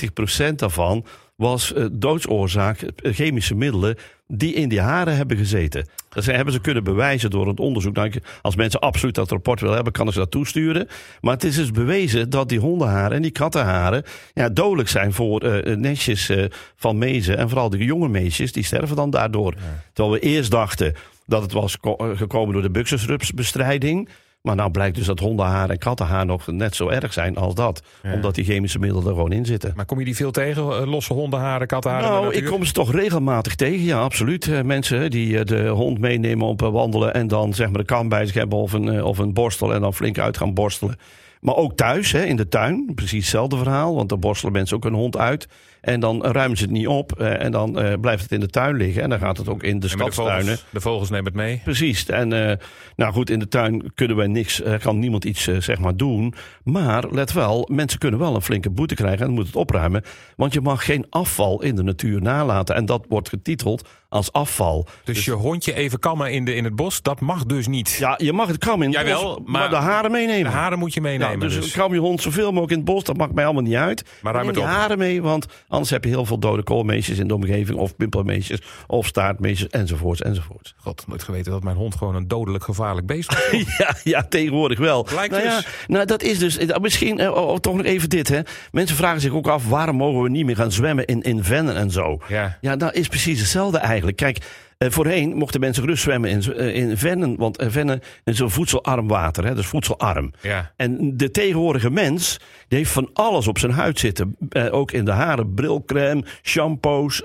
90% 0.51 0.55
daarvan 0.55 1.05
was 1.41 1.73
uh, 1.73 1.85
doodsoorzaak 1.91 2.85
chemische 2.95 3.55
middelen 3.55 3.95
die 4.27 4.53
in 4.53 4.69
die 4.69 4.81
haren 4.81 5.15
hebben 5.15 5.37
gezeten. 5.37 5.87
Dat 6.09 6.25
hebben 6.25 6.53
ze 6.53 6.61
kunnen 6.61 6.83
bewijzen 6.83 7.29
door 7.29 7.47
het 7.47 7.59
onderzoek. 7.59 7.95
Nou, 7.95 8.11
als 8.41 8.55
mensen 8.55 8.79
absoluut 8.79 9.15
dat 9.15 9.31
rapport 9.31 9.59
willen 9.59 9.75
hebben, 9.75 9.93
kan 9.93 10.07
ik 10.07 10.13
ze 10.13 10.19
dat 10.19 10.31
toesturen. 10.31 10.87
Maar 11.21 11.33
het 11.33 11.43
is 11.43 11.55
dus 11.55 11.71
bewezen 11.71 12.29
dat 12.29 12.49
die 12.49 12.59
hondenharen 12.59 13.15
en 13.15 13.21
die 13.21 13.31
kattenharen 13.31 14.03
ja, 14.33 14.49
dodelijk 14.49 14.89
zijn 14.89 15.13
voor 15.13 15.43
uh, 15.43 15.75
nestjes 15.75 16.29
uh, 16.29 16.45
van 16.75 16.97
mezen. 16.97 17.37
En 17.37 17.49
vooral 17.49 17.69
de 17.69 17.85
jonge 17.85 18.09
meisjes, 18.09 18.51
die 18.51 18.63
sterven 18.63 18.95
dan 18.95 19.09
daardoor. 19.09 19.53
Ja. 19.57 19.83
Terwijl 19.93 20.15
we 20.15 20.27
eerst 20.27 20.51
dachten 20.51 20.93
dat 21.25 21.41
het 21.41 21.51
was 21.51 21.77
gekomen 22.15 22.53
door 22.53 22.61
de 22.61 22.71
buxusrupsbestrijding. 22.71 24.09
Maar 24.41 24.55
nou 24.55 24.71
blijkt 24.71 24.95
dus 24.95 25.05
dat 25.05 25.19
hondenhaar 25.19 25.69
en 25.69 25.77
kattenhaar 25.77 26.25
nog 26.25 26.47
net 26.47 26.75
zo 26.75 26.89
erg 26.89 27.13
zijn 27.13 27.37
als 27.37 27.55
dat. 27.55 27.81
Ja. 28.03 28.13
Omdat 28.13 28.35
die 28.35 28.45
chemische 28.45 28.79
middelen 28.79 29.07
er 29.07 29.13
gewoon 29.13 29.31
in 29.31 29.45
zitten. 29.45 29.73
Maar 29.75 29.85
kom 29.85 29.99
je 29.99 30.05
die 30.05 30.15
veel 30.15 30.31
tegen? 30.31 30.87
Losse 30.87 31.13
hondenharen, 31.13 31.67
kattenharen? 31.67 32.09
Nou, 32.09 32.33
ik 32.33 32.45
kom 32.45 32.65
ze 32.65 32.73
toch 32.73 32.91
regelmatig 32.91 33.55
tegen. 33.55 33.85
Ja, 33.85 33.99
absoluut. 33.99 34.63
Mensen 34.63 35.11
die 35.11 35.43
de 35.43 35.67
hond 35.67 35.99
meenemen 35.99 36.47
op 36.47 36.61
wandelen. 36.61 37.13
En 37.13 37.27
dan 37.27 37.53
zeg 37.53 37.69
maar 37.69 37.79
de 37.79 37.85
kam 37.85 38.09
bij 38.09 38.25
zich 38.25 38.35
hebben 38.35 38.57
of 38.57 38.73
een, 38.73 39.03
of 39.03 39.17
een 39.17 39.33
borstel. 39.33 39.73
En 39.73 39.81
dan 39.81 39.93
flink 39.93 40.19
uit 40.19 40.37
gaan 40.37 40.53
borstelen. 40.53 40.95
Maar 41.41 41.55
ook 41.55 41.73
thuis, 41.75 42.11
hè, 42.11 42.23
in 42.23 42.35
de 42.35 42.47
tuin. 42.47 42.91
Precies 42.95 43.19
hetzelfde 43.19 43.57
verhaal. 43.57 43.95
Want 43.95 44.09
dan 44.09 44.19
borstelen 44.19 44.53
mensen 44.53 44.75
ook 44.75 44.85
een 44.85 44.93
hond 44.93 45.17
uit. 45.17 45.47
En 45.81 45.99
dan 45.99 46.25
ruimen 46.25 46.57
ze 46.57 46.63
het 46.63 46.71
niet 46.71 46.87
op. 46.87 47.19
Uh, 47.19 47.43
en 47.43 47.51
dan 47.51 47.85
uh, 47.85 47.93
blijft 48.01 48.23
het 48.23 48.31
in 48.31 48.39
de 48.39 48.47
tuin 48.47 48.75
liggen. 48.75 49.01
En 49.01 49.09
dan 49.09 49.19
gaat 49.19 49.37
het 49.37 49.49
ook 49.49 49.63
in 49.63 49.79
de 49.79 49.87
stadstuinen. 49.87 50.45
De 50.45 50.51
vogels, 50.51 50.65
de 50.71 50.81
vogels 50.81 51.09
nemen 51.09 51.25
het 51.25 51.35
mee. 51.35 51.61
Precies. 51.63 52.05
En 52.05 52.31
uh, 52.31 52.51
nou 52.95 53.13
goed, 53.13 53.29
in 53.29 53.39
de 53.39 53.47
tuin 53.47 53.91
kunnen 53.95 54.17
wij 54.17 54.27
niks, 54.27 54.61
kan 54.81 54.99
niemand 54.99 55.25
iets 55.25 55.43
zeg 55.43 55.79
maar 55.79 55.95
doen. 55.95 56.33
Maar 56.63 57.11
let 57.11 57.33
wel, 57.33 57.67
mensen 57.71 57.99
kunnen 57.99 58.19
wel 58.19 58.35
een 58.35 58.41
flinke 58.41 58.69
boete 58.69 58.95
krijgen. 58.95 59.19
En 59.19 59.25
dan 59.25 59.35
moet 59.35 59.45
het 59.45 59.55
opruimen. 59.55 60.03
Want 60.35 60.53
je 60.53 60.61
mag 60.61 60.85
geen 60.85 61.05
afval 61.09 61.61
in 61.61 61.75
de 61.75 61.83
natuur 61.83 62.21
nalaten. 62.21 62.75
En 62.75 62.85
dat 62.85 63.05
wordt 63.09 63.29
getiteld 63.29 63.89
als 64.11 64.31
afval. 64.31 64.85
Dus, 65.03 65.15
dus 65.15 65.25
je 65.25 65.31
hondje 65.31 65.73
even 65.73 65.99
kammen 65.99 66.31
in, 66.31 66.45
de, 66.45 66.55
in 66.55 66.63
het 66.63 66.75
bos, 66.75 67.01
dat 67.01 67.19
mag 67.19 67.45
dus 67.45 67.67
niet. 67.67 67.95
Ja, 67.99 68.13
je 68.17 68.33
mag 68.33 68.47
het 68.47 68.57
kammen 68.57 68.87
in 68.87 68.93
het 68.93 69.07
Jawel, 69.07 69.23
bos, 69.23 69.37
maar, 69.45 69.59
maar 69.61 69.69
de 69.69 69.75
haren 69.75 70.11
meenemen. 70.11 70.51
De 70.51 70.57
haren 70.57 70.79
moet 70.79 70.93
je 70.93 71.01
meenemen. 71.01 71.39
Dus, 71.39 71.55
dus. 71.55 71.71
kam 71.71 71.93
je 71.93 71.99
hond 71.99 72.21
zoveel 72.21 72.47
mogelijk 72.47 72.71
in 72.71 72.77
het 72.77 72.85
bos, 72.85 73.03
dat 73.03 73.17
maakt 73.17 73.33
mij 73.33 73.43
allemaal 73.43 73.63
niet 73.63 73.75
uit. 73.75 74.05
Maar 74.21 74.33
ruim 74.33 74.47
het 74.47 74.57
op. 74.57 74.63
haren 74.63 74.97
mee, 74.97 75.21
want 75.21 75.45
anders 75.67 75.89
heb 75.89 76.03
je 76.03 76.09
heel 76.09 76.25
veel 76.25 76.39
dode 76.39 76.63
koolmeesjes 76.63 77.17
in 77.17 77.27
de 77.27 77.33
omgeving. 77.35 77.77
Of 77.77 77.95
pimpelmeesjes, 77.95 78.61
of 78.87 79.07
staartmeesjes, 79.07 79.69
enzovoorts, 79.69 80.21
enzovoorts. 80.21 80.73
God, 80.77 81.03
nooit 81.07 81.23
geweten 81.23 81.51
dat 81.51 81.63
mijn 81.63 81.75
hond 81.75 81.95
gewoon 81.95 82.15
een 82.15 82.27
dodelijk 82.27 82.63
gevaarlijk 82.63 83.07
beest 83.07 83.33
was. 83.33 83.63
ja, 83.77 83.95
ja, 84.03 84.23
tegenwoordig 84.29 84.79
wel. 84.79 85.07
Nou, 85.15 85.29
dus. 85.29 85.43
Ja, 85.43 85.61
nou, 85.87 86.05
dat 86.05 86.23
is 86.23 86.39
dus, 86.39 86.57
misschien, 86.81 87.19
eh, 87.19 87.35
oh, 87.35 87.57
toch 87.57 87.75
nog 87.75 87.85
even 87.85 88.09
dit. 88.09 88.27
Hè. 88.27 88.39
Mensen 88.71 88.95
vragen 88.95 89.21
zich 89.21 89.33
ook 89.33 89.47
af, 89.47 89.69
waarom 89.69 89.95
mogen 89.95 90.21
we 90.21 90.29
niet 90.29 90.45
meer 90.45 90.55
gaan 90.55 90.71
zwemmen 90.71 91.05
in, 91.05 91.21
in 91.21 91.43
vennen 91.43 91.75
en 91.75 91.91
zo? 91.91 92.19
Ja. 92.27 92.57
Ja, 92.61 92.75
dat 92.75 92.93
is 92.93 93.07
precies 93.07 93.39
hetzelfde 93.39 93.77
eigenlijk. 93.77 94.00
Kijk, 94.15 94.37
uh, 94.77 94.89
voorheen 94.89 95.35
mochten 95.35 95.59
mensen 95.59 95.83
gerust 95.83 96.03
zwemmen 96.03 96.29
in, 96.29 96.43
uh, 96.47 96.75
in 96.75 96.97
vennen, 96.97 97.35
want 97.37 97.61
uh, 97.61 97.69
vennen 97.69 97.99
is 98.23 98.39
een 98.39 98.49
voedselarm 98.49 99.07
water, 99.07 99.45
hè, 99.45 99.55
dus 99.55 99.65
voedselarm. 99.65 100.33
Ja. 100.41 100.71
En 100.75 101.17
de 101.17 101.31
tegenwoordige 101.31 101.89
mens, 101.89 102.39
die 102.67 102.77
heeft 102.77 102.91
van 102.91 103.09
alles 103.13 103.47
op 103.47 103.59
zijn 103.59 103.71
huid 103.71 103.99
zitten. 103.99 104.37
ook 104.71 104.91
in 104.91 105.05
de 105.05 105.11
haren, 105.11 105.53
brilcrème, 105.53 106.23
shampoos, 106.43 107.21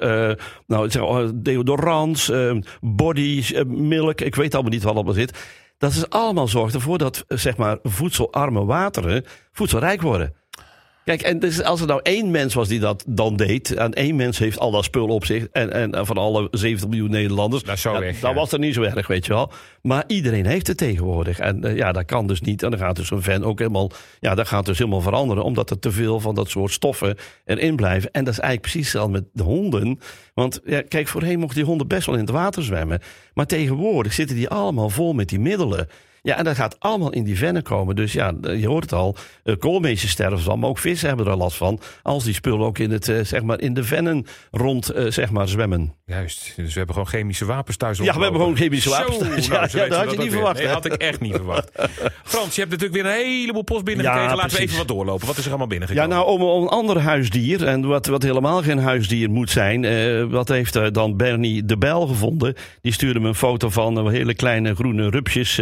nou, 0.67 0.91
zeg, 0.91 1.33
deodorants, 1.35 2.33
bodies, 2.81 3.55
milk, 3.67 4.21
ik 4.21 4.35
weet 4.35 4.55
allemaal 4.55 4.73
niet 4.73 4.83
wat 4.83 4.95
allemaal 4.95 5.15
zit. 5.15 5.39
Dat 5.79 5.91
is 5.91 6.11
allemaal 6.11 6.49
zorgt 6.49 6.75
ervoor 6.75 6.99
dat 6.99 7.25
zeg 7.29 7.57
maar, 7.57 7.79
voedselarme 7.83 8.65
wateren 8.65 9.25
voedselrijk 9.53 10.03
worden. 10.03 10.35
Kijk, 11.07 11.23
en 11.23 11.39
dus 11.39 11.63
als 11.63 11.81
er 11.81 11.87
nou 11.87 12.01
één 12.03 12.31
mens 12.31 12.55
was 12.55 12.69
die 12.69 12.81
dat 12.81 13.05
dan 13.09 13.37
deed, 13.37 13.75
en 13.75 13.93
één 13.93 14.17
mens 14.17 14.39
heeft 14.39 14.59
al 14.59 14.71
dat 14.71 14.85
spul 14.85 15.07
op 15.09 15.25
zich, 15.25 15.47
en, 15.53 15.73
en, 15.73 15.93
en 15.93 16.07
van 16.07 16.17
alle 16.17 16.49
70 16.51 16.89
miljoen 16.89 17.11
Nederlanders, 17.11 17.63
Dat 17.63 17.81
ja, 17.81 17.99
weg, 17.99 18.21
ja. 18.21 18.35
was 18.35 18.51
het 18.51 18.61
niet 18.61 18.75
zo 18.75 18.83
erg, 18.83 19.07
weet 19.07 19.27
je 19.27 19.33
wel. 19.33 19.53
Maar 19.83 20.05
iedereen 20.07 20.47
heeft 20.47 20.67
het 20.67 20.77
tegenwoordig. 20.77 21.39
En 21.39 21.67
uh, 21.67 21.77
ja, 21.77 21.93
dat 21.93 22.05
kan 22.05 22.27
dus 22.27 22.41
niet. 22.41 22.63
En 22.63 22.71
dan 22.71 22.79
gaat 22.79 22.97
dus 22.97 23.11
een 23.11 23.23
fan 23.23 23.45
ook 23.45 23.59
helemaal, 23.59 23.91
ja, 24.21 24.35
dat 24.35 24.49
gaat 24.49 24.67
dus 24.67 24.79
helemaal 24.79 25.01
veranderen, 25.01 25.45
omdat 25.45 25.71
er 25.71 25.79
te 25.79 25.93
veel 25.93 26.21
van 26.21 26.35
dat 26.35 26.49
soort 26.51 26.73
stoffen 26.73 27.17
erin 27.45 27.77
blijven. 27.77 28.11
En 28.11 28.25
dat 28.25 28.33
is 28.33 28.41
eigenlijk 28.41 28.73
precies 28.73 28.93
hetzelfde 28.93 29.21
met 29.21 29.29
de 29.33 29.43
honden. 29.43 30.01
Want 30.35 30.61
ja, 30.65 30.83
kijk, 30.89 31.09
voorheen 31.09 31.39
mochten 31.39 31.57
die 31.57 31.67
honden 31.67 31.89
best 31.89 32.07
wel 32.07 32.15
in 32.15 32.21
het 32.21 32.31
water 32.31 32.63
zwemmen. 32.63 33.01
Maar 33.35 33.47
tegenwoordig 33.47 34.13
zitten 34.13 34.37
die 34.37 34.49
allemaal 34.49 34.91
vol 34.91 35.13
met 35.13 35.29
die 35.29 35.41
middelen. 35.41 35.89
Ja, 36.27 36.37
en 36.37 36.45
dat 36.45 36.57
gaat 36.57 36.77
allemaal 36.79 37.13
in 37.13 37.25
die 37.25 37.39
vennen 37.39 37.63
komen. 37.63 37.97
Dus 37.97 38.13
ja, 38.13 38.33
je 38.43 38.67
hoort 38.67 38.83
het 38.83 38.93
al. 38.93 39.17
Uh, 39.45 39.57
koolmeesjes 39.59 40.11
sterven 40.11 40.41
van, 40.41 40.59
maar 40.59 40.69
ook 40.69 40.79
vissen 40.79 41.09
hebben 41.09 41.27
er 41.27 41.37
last 41.37 41.57
van. 41.57 41.81
Als 42.03 42.25
die 42.25 42.35
spullen 42.35 42.67
ook 42.67 42.79
in, 42.79 42.91
het, 42.91 43.09
uh, 43.09 43.21
zeg 43.25 43.43
maar 43.43 43.61
in 43.61 43.75
de 43.75 43.85
vennen 43.85 44.27
rond 44.51 44.95
uh, 44.97 45.11
zeg 45.11 45.31
maar 45.31 45.49
zwemmen. 45.49 45.95
Juist, 46.07 46.53
dus 46.57 46.73
we 46.73 46.77
hebben 46.79 46.95
gewoon 46.95 47.11
chemische 47.11 47.45
wapens 47.45 47.77
thuis 47.77 47.99
Ja, 47.99 48.05
we 48.05 48.23
hebben 48.23 48.41
gewoon 48.41 48.57
chemische 48.57 48.91
wapens 48.91 49.17
Zo, 49.17 49.25
thuis. 49.25 49.49
nou, 49.49 49.61
Ja, 49.73 49.83
ja, 49.83 49.89
dat 49.89 49.99
had 50.05 50.11
je 50.13 50.19
niet 50.19 50.33
verwacht, 50.33 50.57
Nee, 50.59 50.67
hè? 50.67 50.73
had 50.73 50.85
ik 50.85 50.93
echt 50.93 51.21
niet 51.21 51.35
verwacht. 51.35 51.71
Frans, 52.25 52.55
je 52.55 52.61
hebt 52.61 52.73
natuurlijk 52.73 53.03
weer 53.03 53.13
een 53.13 53.19
heleboel 53.25 53.63
post 53.63 53.85
binnengekregen. 53.85 54.29
Ja, 54.31 54.37
Laten 54.37 54.57
we 54.57 54.63
even 54.63 54.77
wat 54.77 54.89
doorlopen. 54.89 55.27
Wat 55.27 55.37
is 55.37 55.45
er 55.45 55.49
allemaal 55.49 55.69
Ja, 55.73 55.79
binnengekomen? 55.79 56.17
nou, 56.17 56.29
om, 56.29 56.43
om 56.43 56.63
een 56.63 56.69
ander 56.69 57.01
huisdier, 57.01 57.67
en 57.67 57.87
wat, 57.87 58.07
wat 58.07 58.23
helemaal 58.23 58.63
geen 58.63 58.79
huisdier 58.79 59.31
moet 59.31 59.51
zijn, 59.51 59.85
eh, 59.85 60.25
wat 60.25 60.49
heeft 60.49 60.77
eh, 60.77 60.87
dan 60.93 61.17
Bernie 61.17 61.65
de 61.65 61.79
Bijl 61.79 62.07
gevonden? 62.07 62.55
Die 62.83 62.93
stuurde 62.93 63.21
me 63.21 63.29
een 63.29 63.35
foto 63.35 63.69
van 63.71 63.99
eh, 63.99 64.07
hele 64.07 64.35
kleine 64.35 64.75
groene 64.75 65.11
rupsjes. 65.11 65.61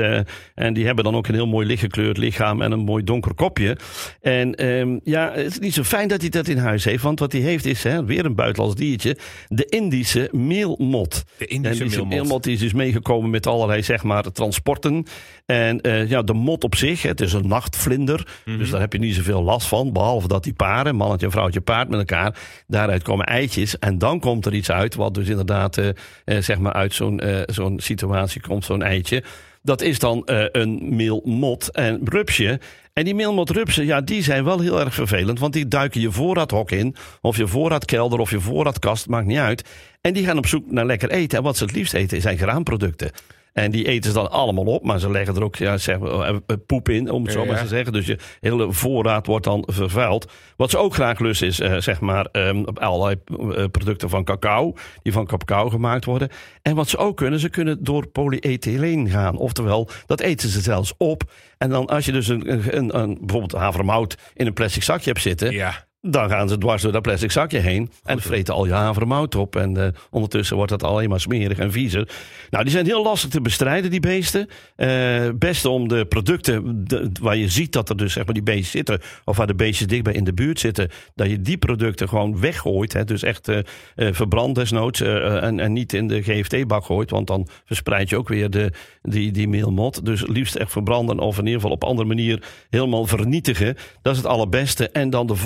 En 0.54 0.74
die 0.74 0.86
hebben 0.86 1.04
dan 1.04 1.16
ook 1.16 1.28
een 1.28 1.34
heel 1.34 1.46
mooi 1.46 1.66
lichtgekleurd 1.66 2.16
lichaam 2.16 2.62
en 2.62 2.72
een 2.72 2.84
mooi 2.84 3.04
donker 3.04 3.34
kopje. 3.34 3.76
En 4.20 4.54
ehm, 4.54 4.98
ja, 5.04 5.32
het 5.32 5.46
is 5.46 5.58
niet 5.58 5.74
zo 5.74 5.82
fijn 5.82 6.08
dat 6.08 6.20
hij 6.20 6.30
dat 6.30 6.48
in 6.48 6.58
huis 6.58 6.84
heeft, 6.84 7.02
want 7.02 7.18
wat 7.18 7.32
hij 7.32 7.40
heeft 7.40 7.66
is, 7.66 7.82
hè, 7.82 8.04
weer 8.04 8.24
een 8.24 8.34
buitenlands 8.34 8.76
diertje, 8.76 9.16
de 9.48 9.64
Indische 9.64 10.28
meelmot. 10.32 11.24
De 11.38 11.46
Indische 11.46 12.00
en 12.00 12.08
meelmot. 12.08 12.46
is 12.46 12.58
dus 12.58 12.72
meegekomen 12.72 13.30
met 13.30 13.46
allerlei 13.46 13.82
zeg 13.82 14.02
maar, 14.02 14.32
transporten. 14.32 15.06
En 15.46 15.80
eh, 15.80 16.08
ja, 16.08 16.22
de 16.22 16.32
mot 16.32 16.64
op 16.64 16.74
zich, 16.74 17.02
hè, 17.02 17.08
het 17.08 17.20
is 17.20 17.32
een 17.32 17.48
nachtvlinder. 17.48 18.26
Mhm. 18.44 18.58
Dus 18.58 18.70
daar 18.70 18.80
heb 18.80 18.92
je 18.92 18.98
niet 18.98 19.14
zoveel 19.14 19.42
last 19.42 19.66
van. 19.66 19.92
Behalve 19.92 20.28
dat 20.28 20.44
die 20.44 20.52
paren, 20.52 20.96
mannetje 20.96 21.26
en 21.26 21.32
vrouwtje 21.32 21.60
paard 21.60 21.88
met 21.88 21.98
elkaar. 21.98 22.36
Daaruit 22.66 23.02
komen 23.02 23.26
eitjes. 23.26 23.78
En 23.78 23.98
dan 23.98 24.20
komt 24.20 24.46
er 24.46 24.54
iets 24.54 24.70
uit, 24.70 24.94
wat 24.94 25.14
dus 25.14 25.28
inderdaad 25.28 25.78
eh, 25.78 25.88
eh, 26.24 26.42
zeg 26.42 26.58
maar 26.58 26.72
uit 26.72 26.94
zo'n 26.94 27.22
zo'n 27.46 27.80
situatie 27.80 28.40
komt, 28.40 28.64
zo'n 28.64 28.82
eitje. 28.82 29.22
Dat 29.64 29.82
is 29.82 29.98
dan 29.98 30.24
eh, 30.24 30.44
een 30.52 30.96
meelmot 30.96 31.70
en 31.70 32.00
rupsje. 32.04 32.60
En 32.92 33.04
die 33.04 33.14
meelmotrupsen, 33.14 33.84
ja, 33.84 34.00
die 34.00 34.22
zijn 34.22 34.44
wel 34.44 34.60
heel 34.60 34.80
erg 34.80 34.94
vervelend. 34.94 35.38
Want 35.38 35.52
die 35.52 35.68
duiken 35.68 36.00
je 36.00 36.12
voorraadhok 36.12 36.70
in. 36.70 36.96
Of 37.20 37.36
je 37.36 37.46
voorraadkelder 37.46 38.18
of 38.18 38.30
je 38.30 38.40
voorraadkast, 38.40 39.08
maakt 39.08 39.26
niet 39.26 39.38
uit. 39.38 39.68
En 40.00 40.12
die 40.12 40.24
gaan 40.24 40.38
op 40.38 40.46
zoek 40.46 40.70
naar 40.70 40.86
lekker 40.86 41.10
eten. 41.10 41.38
En 41.38 41.44
wat 41.44 41.56
ze 41.56 41.64
het 41.64 41.74
liefst 41.74 41.94
eten 41.94 42.20
zijn 42.20 42.38
graanproducten. 42.38 43.10
En 43.54 43.70
die 43.70 43.86
eten 43.88 44.10
ze 44.10 44.16
dan 44.16 44.30
allemaal 44.30 44.64
op, 44.64 44.84
maar 44.84 44.98
ze 44.98 45.10
leggen 45.10 45.36
er 45.36 45.42
ook 45.42 45.56
ja, 45.56 45.78
zeg 45.78 45.98
eh, 45.98 46.28
eh, 46.28 46.56
poep 46.66 46.88
in, 46.88 47.10
om 47.10 47.22
het 47.22 47.32
zo 47.32 47.40
Ja, 47.40 47.46
maar 47.46 47.60
te 47.62 47.66
zeggen. 47.66 47.92
Dus 47.92 48.06
je 48.06 48.18
hele 48.40 48.72
voorraad 48.72 49.26
wordt 49.26 49.44
dan 49.44 49.64
vervuild. 49.66 50.32
Wat 50.56 50.70
ze 50.70 50.78
ook 50.78 50.94
graag 50.94 51.18
lusten 51.18 51.46
is, 51.46 51.60
eh, 51.60 51.76
zeg 51.76 52.00
maar, 52.00 52.26
ehm, 52.32 52.64
allerlei 52.64 53.16
eh, 53.26 53.64
producten 53.70 54.08
van 54.08 54.24
cacao, 54.24 54.74
die 55.02 55.12
van 55.12 55.26
cacao 55.26 55.68
gemaakt 55.68 56.04
worden. 56.04 56.28
En 56.62 56.74
wat 56.74 56.88
ze 56.88 56.96
ook 56.96 57.16
kunnen, 57.16 57.40
ze 57.40 57.48
kunnen 57.48 57.84
door 57.84 58.06
polyethyleen 58.06 59.08
gaan. 59.08 59.36
Oftewel, 59.36 59.88
dat 60.06 60.20
eten 60.20 60.48
ze 60.48 60.60
zelfs 60.60 60.94
op. 60.96 61.22
En 61.58 61.70
dan 61.70 61.86
als 61.86 62.04
je 62.04 62.12
dus 62.12 62.28
een, 62.28 62.76
een, 62.76 62.98
een, 62.98 63.18
bijvoorbeeld 63.20 63.52
havermout 63.52 64.16
in 64.34 64.46
een 64.46 64.52
plastic 64.52 64.82
zakje 64.82 65.10
hebt 65.10 65.22
zitten, 65.22 65.52
Ja. 65.52 65.86
Dan 66.06 66.28
gaan 66.28 66.48
ze 66.48 66.58
dwars 66.58 66.82
door 66.82 66.92
dat 66.92 67.02
plastic 67.02 67.30
zakje 67.30 67.58
heen 67.58 67.90
en 68.04 68.20
vreten 68.20 68.54
al 68.54 68.66
je 68.66 68.72
havermout 68.72 69.34
op. 69.34 69.56
En 69.56 69.76
eh, 69.76 69.88
ondertussen 70.10 70.56
wordt 70.56 70.70
dat 70.70 70.82
alleen 70.82 71.08
maar 71.08 71.20
smerig 71.20 71.58
en 71.58 71.72
viezer. 71.72 72.08
Nou, 72.50 72.64
die 72.64 72.72
zijn 72.72 72.86
heel 72.86 73.02
lastig 73.02 73.30
te 73.30 73.40
bestrijden, 73.40 73.90
die 73.90 74.00
beesten. 74.00 74.48
Eh 74.76 75.28
beste 75.38 75.68
om 75.68 75.88
de 75.88 76.04
producten 76.06 76.84
de- 76.86 77.10
waar 77.20 77.36
je 77.36 77.48
ziet 77.48 77.72
dat 77.72 77.88
er 77.88 77.96
dus 77.96 78.12
zeg 78.12 78.24
maar 78.24 78.34
die 78.34 78.42
beestjes 78.42 78.70
zitten, 78.70 79.00
of 79.24 79.36
waar 79.36 79.46
de 79.46 79.54
beestjes 79.54 79.86
dichtbij 79.86 80.12
in 80.12 80.24
de 80.24 80.32
buurt 80.34 80.60
zitten, 80.60 80.88
dat 81.14 81.30
je 81.30 81.40
die 81.40 81.56
producten 81.58 82.08
gewoon 82.08 82.40
weggooit. 82.40 82.92
Hè, 82.92 83.04
dus 83.04 83.22
echt 83.22 83.48
eh 83.48 83.58
verbrand 83.96 84.54
desnoods 84.54 85.00
en, 85.00 85.60
en 85.60 85.72
niet 85.72 85.92
in 85.92 86.08
de 86.08 86.22
GFT-bak 86.22 86.84
gooit, 86.84 87.10
want 87.10 87.26
dan 87.26 87.46
verspreid 87.64 88.08
je 88.08 88.16
ook 88.16 88.28
weer 88.28 88.50
de, 88.50 88.72
die, 89.02 89.30
die 89.32 89.48
meelmot. 89.48 90.04
Dus 90.04 90.26
liefst 90.26 90.54
echt 90.54 90.72
verbranden 90.72 91.18
of 91.18 91.38
in 91.38 91.44
ieder 91.44 91.60
geval 91.60 91.74
op 91.74 91.84
andere 91.84 92.08
manier 92.08 92.42
helemaal 92.70 93.06
vernietigen. 93.06 93.76
Dat 94.02 94.12
is 94.12 94.18
het 94.18 94.28
allerbeste. 94.30 94.88
En 94.88 95.10
dan 95.10 95.26
de 95.26 95.36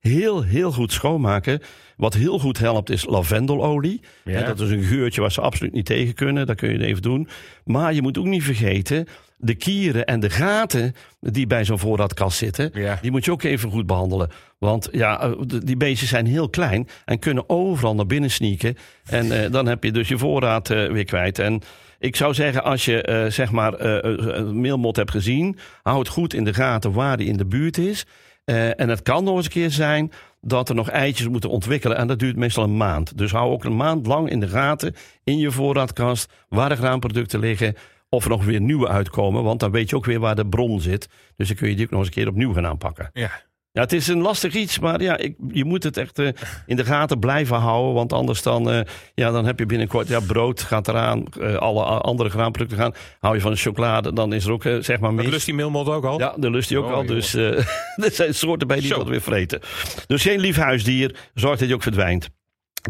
heel, 0.00 0.42
heel 0.42 0.72
goed 0.72 0.92
schoonmaken. 0.92 1.60
Wat 1.96 2.14
heel 2.14 2.38
goed 2.38 2.58
helpt 2.58 2.90
is 2.90 3.06
lavendelolie. 3.06 4.00
Ja. 4.24 4.42
Dat 4.42 4.60
is 4.60 4.70
een 4.70 4.82
geurtje 4.82 5.20
waar 5.20 5.32
ze 5.32 5.40
absoluut 5.40 5.72
niet 5.72 5.86
tegen 5.86 6.14
kunnen. 6.14 6.46
Dat 6.46 6.56
kun 6.56 6.70
je 6.70 6.84
even 6.84 7.02
doen. 7.02 7.28
Maar 7.64 7.94
je 7.94 8.02
moet 8.02 8.18
ook 8.18 8.24
niet 8.24 8.42
vergeten... 8.42 9.06
de 9.36 9.54
kieren 9.54 10.06
en 10.06 10.20
de 10.20 10.30
gaten 10.30 10.94
die 11.20 11.46
bij 11.46 11.64
zo'n 11.64 11.78
voorraadkast 11.78 12.38
zitten... 12.38 12.70
Ja. 12.74 12.98
die 13.02 13.10
moet 13.10 13.24
je 13.24 13.30
ook 13.30 13.42
even 13.42 13.70
goed 13.70 13.86
behandelen. 13.86 14.30
Want 14.58 14.88
ja, 14.92 15.20
eh, 15.20 15.32
die 15.64 15.76
beestjes 15.76 16.08
zijn 16.08 16.26
heel 16.26 16.48
klein... 16.48 16.88
en 17.04 17.18
kunnen 17.18 17.48
overal 17.48 17.94
naar 17.94 18.06
binnen 18.06 18.30
sneaken. 18.30 18.76
En 19.04 19.42
eh, 19.42 19.50
dan 19.50 19.66
heb 19.66 19.84
je 19.84 19.92
dus 19.92 20.08
je 20.08 20.18
voorraad 20.18 20.70
eh, 20.70 20.86
weer 20.86 21.04
kwijt. 21.04 21.38
En 21.38 21.60
ik 21.98 22.16
zou 22.16 22.34
zeggen, 22.34 22.64
als 22.64 22.84
je 22.84 23.26
zeg 23.30 23.50
maar 23.50 23.80
een 23.80 24.60
meelmot 24.60 24.96
hebt 24.96 25.10
gezien... 25.10 25.58
hou 25.82 25.98
het 25.98 26.08
goed 26.08 26.34
in 26.34 26.44
de 26.44 26.54
gaten 26.54 26.92
waar 26.92 27.16
die 27.16 27.28
in 27.28 27.36
de 27.36 27.46
buurt 27.46 27.78
is... 27.78 28.06
Eh, 28.50 28.80
en 28.80 28.88
het 28.88 29.02
kan 29.02 29.24
nog 29.24 29.36
eens 29.36 29.44
een 29.44 29.50
keer 29.50 29.70
zijn 29.70 30.12
dat 30.40 30.68
er 30.68 30.74
nog 30.74 30.88
eitjes 30.88 31.28
moeten 31.28 31.50
ontwikkelen. 31.50 31.96
En 31.96 32.06
dat 32.06 32.18
duurt 32.18 32.36
meestal 32.36 32.64
een 32.64 32.76
maand. 32.76 33.18
Dus 33.18 33.32
hou 33.32 33.50
ook 33.50 33.64
een 33.64 33.76
maand 33.76 34.06
lang 34.06 34.30
in 34.30 34.40
de 34.40 34.48
gaten 34.48 34.94
in 35.24 35.38
je 35.38 35.50
voorraadkast 35.50 36.32
waar 36.48 36.68
de 36.68 36.76
graanproducten 36.76 37.40
liggen. 37.40 37.74
Of 38.08 38.24
er 38.24 38.30
nog 38.30 38.44
weer 38.44 38.60
nieuwe 38.60 38.88
uitkomen. 38.88 39.42
Want 39.42 39.60
dan 39.60 39.70
weet 39.70 39.90
je 39.90 39.96
ook 39.96 40.04
weer 40.04 40.20
waar 40.20 40.34
de 40.34 40.46
bron 40.46 40.80
zit. 40.80 41.08
Dus 41.36 41.48
dan 41.48 41.56
kun 41.56 41.68
je 41.68 41.76
die 41.76 41.84
ook 41.84 41.90
nog 41.90 41.98
eens 41.98 42.08
een 42.08 42.14
keer 42.14 42.28
opnieuw 42.28 42.52
gaan 42.52 42.66
aanpakken. 42.66 43.10
Ja. 43.12 43.30
Ja, 43.72 43.80
het 43.80 43.92
is 43.92 44.08
een 44.08 44.20
lastig 44.20 44.54
iets, 44.54 44.78
maar 44.78 45.02
ja, 45.02 45.16
ik, 45.16 45.34
je 45.52 45.64
moet 45.64 45.82
het 45.82 45.96
echt 45.96 46.18
eh, 46.18 46.28
in 46.66 46.76
de 46.76 46.84
gaten 46.84 47.18
blijven 47.18 47.56
houden. 47.56 47.94
Want 47.94 48.12
anders 48.12 48.42
dan, 48.42 48.70
eh, 48.70 48.80
ja, 49.14 49.30
dan 49.30 49.46
heb 49.46 49.58
je 49.58 49.66
binnenkort, 49.66 50.08
ja, 50.08 50.20
brood 50.20 50.60
gaat 50.62 50.88
eraan, 50.88 51.24
eh, 51.40 51.54
alle 51.54 51.82
andere 51.84 52.30
graanproducten 52.30 52.78
gaan. 52.78 52.94
Hou 53.20 53.34
je 53.34 53.40
van 53.40 53.56
chocolade, 53.56 54.12
dan 54.12 54.32
is 54.32 54.44
er 54.44 54.52
ook, 54.52 54.62
zeg 54.80 55.00
maar, 55.00 55.14
mis. 55.14 55.26
lust 55.26 55.46
die 55.46 55.54
mailmot 55.54 55.88
ook 55.88 56.04
al? 56.04 56.18
Ja, 56.18 56.34
de 56.36 56.50
lust 56.50 56.68
hij 56.68 56.78
ook 56.78 56.84
Oh, 56.86 56.92
al. 56.92 57.06
Dus 57.06 57.34
er 57.34 57.66
zijn 58.12 58.34
soorten 58.34 58.66
bij 58.68 58.78
die 58.80 58.86
Zo. 58.88 58.96
dat 58.96 59.08
weer 59.08 59.20
vreten. 59.20 59.60
Dus 60.06 60.22
geen 60.22 60.40
lief 60.40 60.56
huisdier. 60.56 61.16
Zorg 61.34 61.58
dat 61.58 61.68
je 61.68 61.74
ook 61.74 61.82
verdwijnt. 61.82 62.28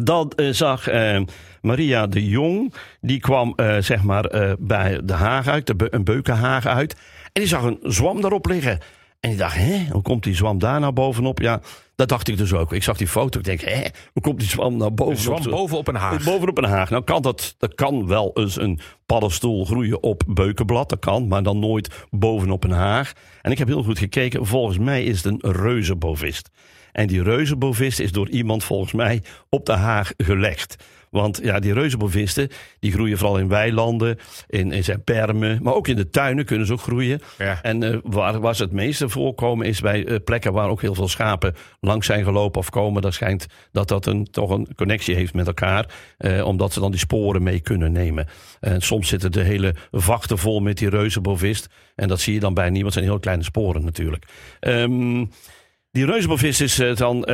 Dan 0.01 0.33
zag 0.51 0.87
Maria 1.61 2.07
de 2.07 2.29
Jong. 2.29 2.75
Die 3.01 3.21
kwam 3.21 3.55
zeg 3.81 4.03
maar 4.03 4.55
bij 4.59 5.01
de 5.05 5.13
haag 5.13 5.47
uit. 5.49 5.67
De 5.67 5.75
be- 5.75 5.89
een 5.95 6.05
beukenhaag 6.05 6.67
uit. 6.67 6.93
En 7.33 7.41
die 7.41 7.47
zag 7.47 7.63
een 7.63 7.79
zwam 7.83 8.21
daarop 8.21 8.47
liggen. 8.47 8.79
En 9.21 9.31
die 9.31 9.39
dacht, 9.39 9.57
hè, 9.57 9.87
hoe 9.91 10.03
komt 10.03 10.23
die 10.23 10.35
zwam 10.35 10.59
daar 10.59 10.81
nou 10.81 10.93
bovenop? 10.93 11.39
Ja, 11.41 11.61
dat 11.95 12.09
dacht 12.09 12.29
ik 12.29 12.37
dus 12.37 12.53
ook. 12.53 12.73
Ik 12.73 12.83
zag 12.83 12.97
die 12.97 13.07
foto. 13.09 13.39
Ik 13.39 13.45
denk, 13.45 13.61
hè, 13.61 13.81
hoe 14.13 14.23
komt 14.23 14.39
die 14.39 14.49
zwam 14.49 14.77
nou 14.77 14.89
Een 14.91 14.95
bovenop? 14.95 15.21
zwam 15.23 15.43
zo- 15.43 15.51
bovenop 15.51 15.89
een 15.89 15.95
haag. 15.95 16.25
Bovenop 16.25 16.59
een 16.59 16.65
haag. 16.65 16.91
Nou 16.91 17.05
kan 17.05 17.23
dat, 17.23 17.55
dat 17.59 17.75
kan 17.75 18.07
wel 18.07 18.31
eens 18.35 18.57
een 18.61 18.81
paddenstoel 19.07 19.65
groeien 19.65 20.03
op 20.03 20.23
beukenblad. 20.27 20.89
Dat 20.89 20.99
kan, 20.99 21.29
maar 21.29 21.43
dan 21.43 21.59
nooit 21.59 21.95
bovenop 22.11 22.65
een 22.65 22.71
haag. 22.71 23.13
En 23.43 23.51
ik 23.51 23.59
heb 23.59 23.69
heel 23.69 23.83
goed 23.83 23.99
gekeken. 23.99 24.47
Volgens 24.47 24.79
mij 24.79 25.05
is 25.05 25.23
het 25.25 25.33
een 25.43 25.53
reuzenbovist. 25.53 26.51
En 26.93 27.07
die 27.07 27.23
reuzenbovist 27.23 28.01
is 28.01 28.13
door 28.13 28.29
iemand 28.29 28.65
volgens 28.65 28.93
mij 28.93 29.23
op 29.49 29.67
de 29.67 29.73
haag 29.73 30.13
gelegd. 30.17 30.85
Want 31.11 31.41
ja, 31.43 31.59
die 31.59 31.73
reuzenbovisten 31.73 32.49
die 32.79 32.93
groeien 32.93 33.19
vooral 33.19 33.39
in 33.39 33.49
weilanden, 33.49 34.19
in, 34.47 34.73
in 34.73 34.85
zijn 34.85 35.05
permen, 35.05 35.63
maar 35.63 35.75
ook 35.75 35.89
in 35.89 35.97
de 35.97 36.11
tuinen 36.11 36.45
kunnen 36.45 36.67
ze 36.67 36.73
ook 36.73 36.81
groeien. 36.81 37.21
Ja. 37.39 37.63
En 37.63 37.83
eh, 37.83 37.99
waar, 38.03 38.41
waar 38.41 38.55
ze 38.57 38.63
het 38.63 38.73
meeste 38.73 39.09
voorkomen 39.09 39.67
is 39.67 39.81
bij 39.81 40.07
eh, 40.07 40.17
plekken 40.25 40.53
waar 40.53 40.69
ook 40.69 40.81
heel 40.81 40.95
veel 40.95 41.09
schapen 41.09 41.55
langs 41.81 42.07
zijn 42.07 42.25
gelopen 42.25 42.61
of 42.61 42.71
komen. 42.71 43.03
Dat 43.03 43.15
schijnt 43.15 43.47
dat 43.73 43.89
dat 43.89 44.07
een, 44.07 44.25
toch 44.31 44.51
een 44.51 44.69
connectie 44.77 45.15
heeft 45.15 45.35
met 45.35 45.47
elkaar, 45.47 45.87
eh, 46.17 46.47
omdat 46.47 46.73
ze 46.73 46.81
dan 46.81 46.91
die 46.91 47.01
sporen 47.01 47.43
mee 47.43 47.61
kunnen 47.61 47.93
nemen. 47.93 48.27
En 48.61 48.81
soms 48.81 49.09
zitten 49.09 49.33
de 49.33 49.43
hele 49.43 49.75
vachten 49.91 50.39
vol 50.39 50.61
met 50.61 50.79
die 50.79 50.89
reuzenbovist. 50.89 51.69
En 51.95 52.09
dat 52.09 52.21
zie 52.21 52.35
je 52.35 52.41
dan 52.41 52.55
bij 52.55 52.71
niemand. 52.71 52.85
Het 52.85 53.03
zijn 53.03 53.15
heel 53.15 53.21
kleine 53.21 53.45
sporen 53.45 53.85
natuurlijk. 53.85 54.27
Ehm 54.61 55.25
die 55.93 56.07
reuzenbovist 56.07 56.61
is 56.61 56.83
dan, 56.95 57.25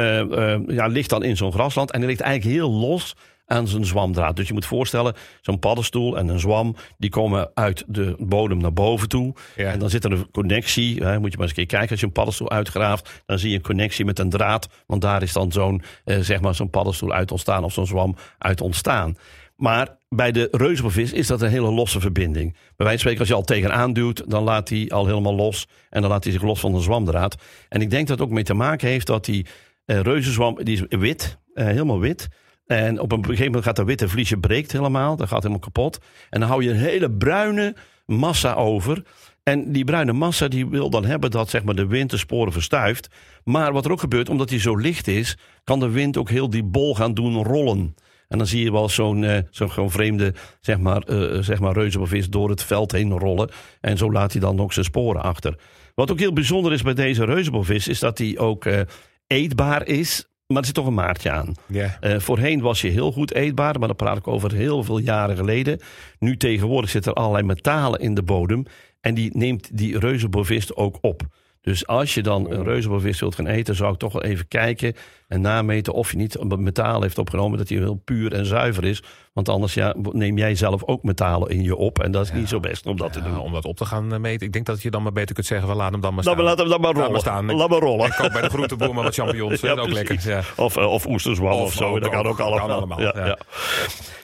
ja, 0.66 0.87
ligt 0.87 1.11
dan 1.11 1.23
in 1.23 1.37
zo'n 1.37 1.52
grasland 1.52 1.90
en 1.90 2.00
die 2.00 2.09
ligt 2.09 2.21
eigenlijk 2.21 2.56
heel 2.56 2.71
los 2.71 3.16
aan 3.47 3.69
zijn 3.69 3.85
zwamdraad. 3.85 4.37
Dus 4.37 4.49
je 4.49 4.53
moet 4.53 4.67
voorstellen, 4.67 5.15
zo'n 5.41 5.59
paddenstoel 5.59 6.19
en 6.19 6.29
een 6.29 6.41
zwam, 6.41 6.76
die 6.99 7.11
komen 7.11 7.50
uit 7.55 7.85
de 7.87 8.17
bodem 8.19 8.59
naar 8.59 8.73
boven 8.73 9.09
toe. 9.09 9.35
Ja. 9.57 9.71
En 9.71 9.79
dan 9.79 9.91
zit 9.91 10.05
er 10.05 10.12
een 10.12 10.31
connectie, 10.31 11.03
hè, 11.03 11.19
moet 11.19 11.31
je 11.31 11.38
maar 11.38 11.47
eens 11.47 11.57
een 11.57 11.67
keer 11.67 11.79
kijken, 11.79 11.91
als 11.91 12.00
je 12.00 12.07
een 12.07 12.12
paddenstoel 12.12 12.50
uitgraaft, 12.50 13.23
dan 13.26 13.38
zie 13.38 13.50
je 13.50 13.57
een 13.57 13.62
connectie 13.62 14.05
met 14.05 14.19
een 14.19 14.31
draad, 14.31 14.69
want 14.87 15.03
daar 15.03 15.23
is 15.23 15.33
dan 15.33 15.53
zo'n, 15.53 15.83
eh, 16.05 16.19
zeg 16.19 16.41
maar, 16.41 16.55
zo'n 16.55 16.71
paddenstoel 16.71 17.12
uit 17.12 17.31
ontstaan 17.31 17.65
of 17.65 17.73
zo'n 17.73 17.87
zwam 17.87 18.17
uit 18.38 18.61
ontstaan. 18.61 19.17
Maar 19.57 19.99
bij 20.09 20.33
de 20.33 20.49
reuzenbovist 20.50 21.12
is 21.12 21.26
dat 21.26 21.43
een 21.43 21.50
hele 21.50 21.71
losse 21.71 22.00
verbinding. 22.00 22.53
Bij 22.53 22.87
wijze 22.87 22.91
van 22.91 22.99
spreken, 22.99 23.21
als 23.21 23.29
je 23.29 23.35
al 23.35 23.43
tegenaan 23.43 23.93
duwt, 23.93 24.31
dan 24.31 24.43
laat 24.43 24.69
hij 24.69 24.88
al 24.88 25.07
helemaal 25.07 25.35
los. 25.35 25.67
En 25.91 26.00
dan 26.00 26.11
laat 26.11 26.25
hij 26.25 26.33
zich 26.33 26.43
los 26.43 26.61
van 26.61 26.73
de 26.73 26.81
zwamdraad. 26.81 27.37
En 27.69 27.81
ik 27.81 27.91
denk 27.91 28.09
dat 28.09 28.19
het 28.19 28.26
ook 28.26 28.35
mee 28.35 28.45
te 28.45 28.55
maken 28.55 28.88
heeft 28.88 29.07
dat 29.07 29.25
die 29.25 29.47
eh, 29.85 30.00
reuzenzwam, 30.00 30.65
die 30.65 30.75
is 30.75 30.99
wit, 30.99 31.38
eh, 31.55 31.65
helemaal 31.65 32.00
wit. 32.00 32.29
En 32.66 33.00
op 33.00 33.12
een 33.12 33.25
gegeven 33.25 33.44
moment 33.44 33.64
gaat 33.64 33.76
dat 33.76 33.87
witte 33.87 34.08
vliesje 34.08 34.38
breekt 34.38 34.73
helemaal. 34.73 35.16
Dat 35.16 35.28
gaat 35.28 35.42
helemaal 35.42 35.58
kapot. 35.58 35.99
En 36.30 36.40
dan 36.40 36.49
hou 36.49 36.62
je 36.62 36.70
een 36.70 36.76
hele 36.76 37.11
bruine 37.11 37.76
massa 38.06 38.54
over. 38.54 39.02
En 39.42 39.73
die 39.73 39.85
bruine 39.85 40.12
massa 40.12 40.49
die 40.49 40.66
wil 40.66 40.90
dan 40.90 41.04
hebben 41.04 41.30
dat 41.30 41.50
zeg 41.50 41.64
maar, 41.64 41.75
de 41.75 41.87
wind 41.87 42.11
de 42.11 42.16
sporen 42.16 42.52
verstuift. 42.52 43.08
Maar 43.44 43.73
wat 43.73 43.85
er 43.85 43.90
ook 43.90 44.00
gebeurt, 44.00 44.28
omdat 44.28 44.49
die 44.49 44.61
zo 44.61 44.76
licht 44.76 45.08
is, 45.08 45.38
kan 45.64 45.80
de 45.80 45.90
wind 45.90 46.16
ook 46.16 46.30
heel 46.30 46.50
die 46.50 46.64
bol 46.64 46.94
gaan 46.94 47.14
doen 47.14 47.42
rollen. 47.42 47.94
En 48.28 48.38
dan 48.38 48.46
zie 48.46 48.64
je 48.64 48.73
wel 48.73 48.88
zo'n 48.88 49.25
eh, 49.25 49.38
zo'n 49.50 49.70
gewoon 49.70 49.90
vreemde 49.90 50.35
zeg 50.61 50.78
maar, 50.78 51.02
eh, 51.02 51.42
zeg 51.42 51.61
maar 51.61 51.73
reuzenbevis 51.73 52.28
door 52.28 52.50
het 52.50 52.62
veld 52.62 52.92
heen 52.92 53.18
rollen. 53.18 53.50
En 53.80 53.96
zo 53.96 54.12
laat 54.12 54.32
hij 54.32 54.40
dan 54.40 54.61
ook 54.61 54.73
zijn 54.73 54.85
sporen 54.85 55.23
achter. 55.23 55.58
Wat 55.94 56.11
ook 56.11 56.18
heel 56.18 56.32
bijzonder 56.32 56.73
is 56.73 56.82
bij 56.82 56.94
deze 56.94 57.25
reuzenbevis 57.25 57.88
is 57.88 57.99
dat 57.99 58.18
hij 58.18 58.38
ook 58.38 58.64
eh, 58.64 58.80
eetbaar 59.26 59.87
is. 59.87 60.26
Maar 60.47 60.59
er 60.59 60.65
zit 60.65 60.75
toch 60.75 60.87
een 60.87 60.95
maartje 60.95 61.31
aan. 61.31 61.55
Ja. 61.67 61.97
Eh, 62.00 62.19
voorheen 62.19 62.61
was 62.61 62.81
je 62.81 62.88
heel 62.88 63.12
goed 63.12 63.35
eetbaar, 63.35 63.79
maar 63.79 63.88
dan 63.88 63.97
praat 63.97 64.17
ik 64.17 64.29
over 64.29 64.53
heel 64.53 64.85
veel 64.85 64.99
jaren 64.99 65.37
geleden. 65.37 65.81
Nu 66.19 66.37
tegenwoordig 66.37 66.91
zitten 66.91 67.12
er 67.12 67.19
allerlei 67.19 67.45
metalen 67.45 68.00
in 68.00 68.15
de 68.15 68.23
bodem. 68.23 68.65
En 69.00 69.15
die 69.15 69.37
neemt 69.37 69.79
die 69.79 69.99
reuzenbovist 69.99 70.76
ook 70.76 70.99
op. 71.00 71.23
Dus 71.66 71.87
als 71.87 72.14
je 72.14 72.23
dan 72.23 72.50
een 72.50 72.64
reuzenbovist 72.64 73.20
wilt 73.20 73.35
gaan 73.35 73.46
eten, 73.46 73.75
zou 73.75 73.92
ik 73.92 73.99
toch 73.99 74.12
wel 74.12 74.23
even 74.23 74.49
kijken 74.49 74.94
en 75.28 75.40
nameten 75.40 75.92
of 75.92 76.11
je 76.11 76.16
niet 76.16 76.44
metaal 76.58 77.02
heeft 77.02 77.18
opgenomen, 77.18 77.58
dat 77.58 77.68
hij 77.68 77.78
heel 77.78 78.00
puur 78.04 78.32
en 78.32 78.46
zuiver 78.46 78.85
is. 78.85 79.02
Want 79.32 79.49
anders 79.49 79.75
ja, 79.75 79.94
neem 80.12 80.38
jij 80.38 80.54
zelf 80.54 80.85
ook 80.85 81.02
metalen 81.02 81.49
in 81.50 81.62
je 81.62 81.76
op. 81.76 81.99
En 82.02 82.11
dat 82.11 82.25
is 82.25 82.32
niet 82.32 82.49
zo 82.49 82.61
best 82.61 82.87
om 82.87 82.96
dat 82.96 83.12
te 83.12 83.23
doen. 83.23 83.38
om 83.38 83.52
dat 83.52 83.64
op 83.64 83.76
te 83.76 83.85
gaan 83.85 84.12
eh, 84.12 84.18
meten. 84.18 84.46
Ik 84.46 84.52
denk 84.52 84.66
dat 84.66 84.82
je 84.82 84.90
dan 84.90 85.02
maar 85.02 85.12
beter 85.12 85.35
kunt 85.35 85.46
zeggen, 85.46 85.68
van, 85.68 85.76
laat 85.76 85.92
hem 85.92 86.00
dan 86.00 86.14
maar 86.14 86.23
staan. 86.23 86.42
Laat 86.42 86.58
hem 86.58 86.68
dan 86.68 86.80
maar 86.80 86.94
Laat 86.94 87.06
rollen. 87.06 87.20
staan. 87.20 87.52
Laat 87.54 87.68
maar 87.68 87.78
rollen. 87.78 88.06
Ik 88.06 88.12
koop 88.18 88.32
bij 88.32 88.42
de 88.42 88.49
groenteboer 88.49 88.94
maar 88.94 89.04
wat 89.04 89.14
champignons. 89.14 89.61
Ja, 89.66 89.73
ook 89.73 89.88
lekker. 89.92 90.28
Ja. 90.28 90.40
Of, 90.56 90.76
eh, 90.76 90.92
of 90.92 91.06
oesterzwam 91.06 91.52
of, 91.52 91.61
Of 91.64 91.73
zo. 91.73 91.85
ook, 91.94 92.00
dat 92.00 92.11
kan 92.11 92.26
ook. 92.26 92.40
allemaal. 92.40 92.66
Kan 92.68 92.76
allemaal. 92.76 93.37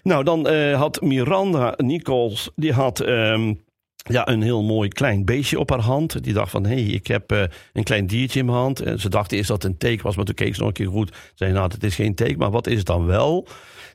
Nou, 0.02 0.24
dan 0.24 0.46
eh, 0.48 0.78
had 0.78 1.00
Miranda 1.00 1.74
Nichols, 1.76 2.50
die 2.56 2.72
had 2.72 3.00
ehm, 3.00 3.54
ja, 4.02 4.28
een 4.28 4.42
heel 4.42 4.62
mooi 4.62 4.88
klein 4.88 5.24
beestje 5.24 5.58
op 5.58 5.70
haar 5.70 5.80
hand. 5.80 6.24
Die 6.24 6.32
dacht 6.32 6.50
van, 6.50 6.64
hé, 6.64 6.74
hey, 6.74 6.92
ik 6.92 7.06
heb 7.06 7.32
eh, 7.32 7.42
een 7.72 7.82
klein 7.82 8.06
diertje 8.06 8.38
in 8.38 8.46
mijn 8.46 8.58
hand. 8.58 8.80
En 8.80 9.00
ze 9.00 9.08
dacht 9.08 9.32
eerst 9.32 9.48
dat 9.48 9.62
het 9.62 9.72
een 9.72 9.78
teek 9.78 10.02
was, 10.02 10.16
maar 10.16 10.24
toen 10.24 10.34
keek 10.34 10.54
ze 10.54 10.60
nog 10.60 10.68
een 10.68 10.74
keer 10.74 10.88
goed. 10.88 11.16
Zei, 11.34 11.52
nou, 11.52 11.70
het 11.72 11.84
is 11.84 11.94
geen 11.94 12.14
teek, 12.14 12.36
maar 12.36 12.50
wat 12.50 12.66
is 12.66 12.78
het 12.78 12.86
dan 12.86 13.06
wel? 13.06 13.46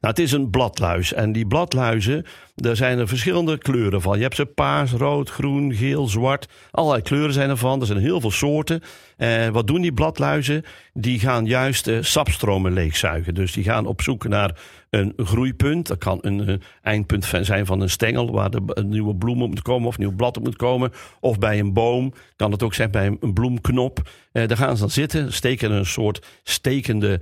Nou, 0.01 0.13
het 0.13 0.19
is 0.19 0.31
een 0.31 0.49
bladluis. 0.49 1.13
En 1.13 1.31
die 1.31 1.47
bladluizen, 1.47 2.25
daar 2.55 2.75
zijn 2.75 2.99
er 2.99 3.07
verschillende 3.07 3.57
kleuren 3.57 4.01
van. 4.01 4.17
Je 4.17 4.23
hebt 4.23 4.35
ze 4.35 4.45
paars, 4.45 4.91
rood, 4.91 5.29
groen, 5.29 5.73
geel, 5.73 6.07
zwart. 6.07 6.47
Allerlei 6.71 7.01
kleuren 7.01 7.33
zijn 7.33 7.49
er 7.49 7.57
van. 7.57 7.79
Er 7.79 7.85
zijn 7.85 7.99
heel 7.99 8.21
veel 8.21 8.31
soorten. 8.31 8.81
Eh, 9.17 9.47
wat 9.47 9.67
doen 9.67 9.81
die 9.81 9.93
bladluizen? 9.93 10.63
Die 10.93 11.19
gaan 11.19 11.45
juist 11.45 11.87
uh, 11.87 11.97
sapstromen 12.01 12.73
leegzuigen. 12.73 13.33
Dus 13.33 13.51
die 13.51 13.63
gaan 13.63 13.85
op 13.85 14.01
zoek 14.01 14.27
naar 14.27 14.59
een 14.89 15.13
groeipunt. 15.17 15.87
Dat 15.87 15.97
kan 15.97 16.17
een, 16.21 16.49
een 16.49 16.61
eindpunt 16.81 17.25
zijn 17.41 17.65
van 17.65 17.81
een 17.81 17.89
stengel 17.89 18.31
waar 18.31 18.49
de, 18.49 18.61
een 18.65 18.89
nieuwe 18.89 19.15
bloem 19.15 19.41
op 19.41 19.49
moet 19.49 19.61
komen 19.61 19.87
of 19.87 19.97
een 19.97 20.03
nieuw 20.03 20.15
blad 20.15 20.37
op 20.37 20.43
moet 20.43 20.55
komen. 20.55 20.91
Of 21.19 21.39
bij 21.39 21.59
een 21.59 21.73
boom. 21.73 22.13
Kan 22.35 22.51
het 22.51 22.63
ook 22.63 22.73
zijn 22.73 22.91
bij 22.91 23.17
een, 23.19 23.33
bloemknop. 23.33 24.09
Uh, 24.33 24.47
daar 24.47 24.57
gaan 24.57 24.75
ze 24.75 24.81
dan 24.81 24.91
zitten, 24.91 25.33
steken 25.33 25.71
een 25.71 25.85
soort 25.85 26.25
stekende 26.43 27.21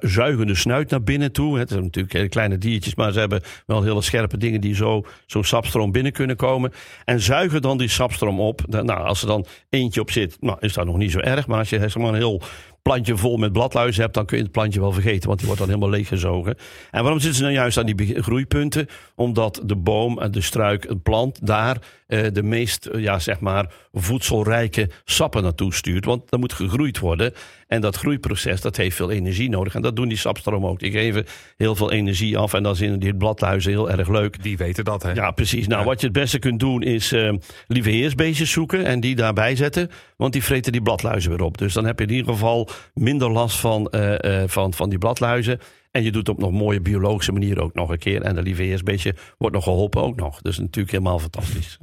zuigende 0.00 0.54
snuit 0.54 0.90
naar 0.90 1.02
binnen 1.02 1.32
toe. 1.32 1.58
Het 1.58 1.68
zijn 1.68 1.82
natuurlijk 1.82 2.14
hele 2.14 2.28
kleine 2.28 2.58
diertjes, 2.58 2.94
maar 2.94 3.12
ze 3.12 3.18
hebben 3.18 3.42
wel 3.66 3.82
hele 3.82 4.02
scherpe 4.02 4.36
dingen 4.36 4.60
die 4.60 4.74
zo 4.74 5.04
zo'n 5.26 5.44
sapstroom 5.44 5.92
binnen 5.92 6.12
kunnen 6.12 6.36
komen. 6.36 6.72
En 7.04 7.20
zuigen 7.20 7.62
dan 7.62 7.78
die 7.78 7.88
sapstroom 7.88 8.40
op. 8.40 8.60
Nou, 8.66 9.04
als 9.04 9.20
er 9.20 9.26
dan 9.26 9.46
eentje 9.68 10.00
op 10.00 10.10
zit, 10.10 10.36
nou, 10.40 10.56
is 10.60 10.72
dat 10.72 10.86
nog 10.86 10.96
niet 10.96 11.10
zo 11.10 11.18
erg. 11.18 11.46
Maar 11.46 11.58
als 11.58 11.70
je 11.70 11.78
zeg 11.78 11.96
maar, 11.96 12.08
een 12.08 12.14
heel 12.14 12.42
plantje 12.88 13.16
vol 13.16 13.36
met 13.36 13.52
bladluizen 13.52 14.02
hebt, 14.02 14.14
dan 14.14 14.26
kun 14.26 14.36
je 14.36 14.42
het 14.42 14.52
plantje 14.52 14.80
wel 14.80 14.92
vergeten, 14.92 15.26
want 15.26 15.38
die 15.38 15.46
wordt 15.46 15.62
dan 15.62 15.70
helemaal 15.70 15.90
leeggezogen. 15.90 16.56
En 16.90 17.02
waarom 17.02 17.20
zitten 17.20 17.38
ze 17.38 17.42
nou 17.42 17.54
juist 17.54 17.78
aan 17.78 17.86
die 17.86 18.22
groeipunten? 18.22 18.86
Omdat 19.14 19.62
de 19.64 19.76
boom 19.76 20.18
en 20.18 20.30
de 20.30 20.40
struik, 20.40 20.88
het 20.88 21.02
plant, 21.02 21.46
daar 21.46 21.78
eh, 22.08 22.26
de 22.32 22.42
meest 22.42 22.86
eh, 22.86 23.02
ja, 23.02 23.18
zeg 23.18 23.40
maar, 23.40 23.72
voedselrijke 23.92 24.90
sappen 25.04 25.42
naartoe 25.42 25.74
stuurt. 25.74 26.04
Want 26.04 26.30
dat 26.30 26.40
moet 26.40 26.52
gegroeid 26.52 26.98
worden. 26.98 27.32
En 27.66 27.80
dat 27.80 27.96
groeiproces 27.96 28.60
dat 28.60 28.76
heeft 28.76 28.96
veel 28.96 29.10
energie 29.10 29.48
nodig. 29.48 29.74
En 29.74 29.82
dat 29.82 29.96
doen 29.96 30.08
die 30.08 30.18
sapstromen 30.18 30.70
ook. 30.70 30.80
Die 30.80 30.90
geven 30.90 31.26
heel 31.56 31.74
veel 31.74 31.92
energie 31.92 32.38
af. 32.38 32.54
En 32.54 32.62
dan 32.62 32.76
zijn 32.76 32.98
die 32.98 33.16
bladluizen 33.16 33.70
heel 33.70 33.90
erg 33.90 34.08
leuk. 34.08 34.42
Die 34.42 34.56
weten 34.56 34.84
dat, 34.84 35.02
hè? 35.02 35.12
Ja, 35.12 35.30
precies. 35.30 35.66
Nou, 35.66 35.84
wat 35.84 36.00
je 36.00 36.06
het 36.06 36.16
beste 36.16 36.38
kunt 36.38 36.60
doen 36.60 36.82
is 36.82 37.12
uh, 37.12 37.32
lieve 37.66 37.90
heersbeestjes 37.90 38.50
zoeken 38.50 38.84
en 38.84 39.00
die 39.00 39.16
daarbij 39.16 39.56
zetten. 39.56 39.90
Want 40.16 40.32
die 40.32 40.44
vreten 40.44 40.72
die 40.72 40.82
bladluizen 40.82 41.30
weer 41.30 41.42
op. 41.42 41.58
Dus 41.58 41.72
dan 41.74 41.84
heb 41.84 41.98
je 41.98 42.06
in 42.06 42.12
ieder 42.12 42.32
geval 42.32 42.68
minder 42.94 43.30
last 43.30 43.56
van, 43.56 43.92
uh, 43.94 44.14
uh, 44.20 44.42
van, 44.46 44.74
van 44.74 44.88
die 44.88 44.98
bladluizen. 44.98 45.60
En 45.90 46.02
je 46.02 46.12
doet 46.12 46.26
het 46.26 46.36
op 46.36 46.42
nog 46.42 46.52
mooie 46.52 46.80
biologische 46.80 47.32
manier 47.32 47.60
ook 47.60 47.74
nog 47.74 47.90
een 47.90 47.98
keer. 47.98 48.22
En 48.22 48.34
de 48.34 48.42
lieve 48.42 48.62
heersbeestje 48.62 49.14
wordt 49.38 49.54
nog 49.54 49.64
geholpen 49.64 50.02
ook 50.02 50.16
nog. 50.16 50.42
Dus 50.42 50.58
natuurlijk 50.58 50.90
helemaal 50.90 51.18
fantastisch. 51.18 51.78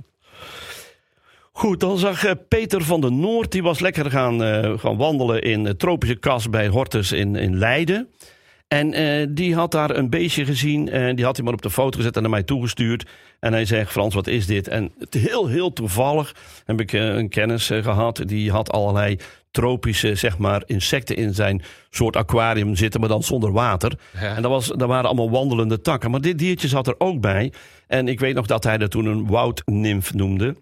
Goed, 1.51 1.79
dan 1.79 1.97
zag 1.97 2.25
uh, 2.25 2.31
Peter 2.47 2.83
van 2.83 3.01
der 3.01 3.11
Noord, 3.11 3.51
die 3.51 3.63
was 3.63 3.79
lekker 3.79 4.11
gaan, 4.11 4.39
gaan 4.79 4.97
wandelen 4.97 5.41
in 5.41 5.63
de 5.63 5.75
tropische 5.75 6.15
kas 6.15 6.49
bij 6.49 6.67
Hortus 6.67 7.11
in, 7.11 7.35
in 7.35 7.57
Leiden. 7.57 8.09
En 8.67 8.99
uh, 8.99 9.27
die 9.29 9.55
had 9.55 9.71
daar 9.71 9.95
een 9.95 10.09
beestje 10.09 10.45
gezien 10.45 10.89
en 10.89 11.15
die 11.15 11.25
had 11.25 11.35
hij 11.35 11.45
maar 11.45 11.53
op 11.53 11.61
de 11.61 11.69
foto 11.69 11.97
gezet 11.97 12.15
en 12.15 12.21
naar 12.21 12.31
mij 12.31 12.43
toegestuurd. 12.43 13.09
En 13.39 13.53
hij 13.53 13.65
zegt, 13.65 13.91
Frans, 13.91 14.13
wat 14.13 14.27
is 14.27 14.45
dit? 14.45 14.67
En 14.67 14.91
heel, 15.09 15.47
heel 15.47 15.73
toevallig 15.73 16.35
heb 16.65 16.81
ik 16.81 16.91
een 16.91 17.29
kennis 17.29 17.67
gehad, 17.67 18.21
die 18.25 18.51
had 18.51 18.71
allerlei 18.71 19.17
tropische 19.55 20.15
zeg 20.15 20.37
maar, 20.37 20.63
insecten 20.65 21.15
in 21.15 21.33
zijn 21.33 21.61
soort 21.89 22.15
aquarium 22.15 22.75
zitten, 22.75 22.99
maar 22.99 23.09
dan 23.09 23.23
zonder 23.23 23.51
water. 23.51 23.99
Ja. 24.13 24.35
En 24.35 24.41
dat, 24.41 24.51
was, 24.51 24.67
dat 24.67 24.87
waren 24.87 25.05
allemaal 25.05 25.29
wandelende 25.29 25.81
takken. 25.81 26.11
Maar 26.11 26.21
dit 26.21 26.39
diertje 26.39 26.67
zat 26.67 26.87
er 26.87 26.95
ook 26.97 27.21
bij. 27.21 27.53
En 27.87 28.07
ik 28.07 28.19
weet 28.19 28.35
nog 28.35 28.45
dat 28.45 28.63
hij 28.63 28.77
dat 28.77 28.91
toen 28.91 29.05
een 29.05 29.27
woudnimf 29.27 30.13
noemde. 30.13 30.55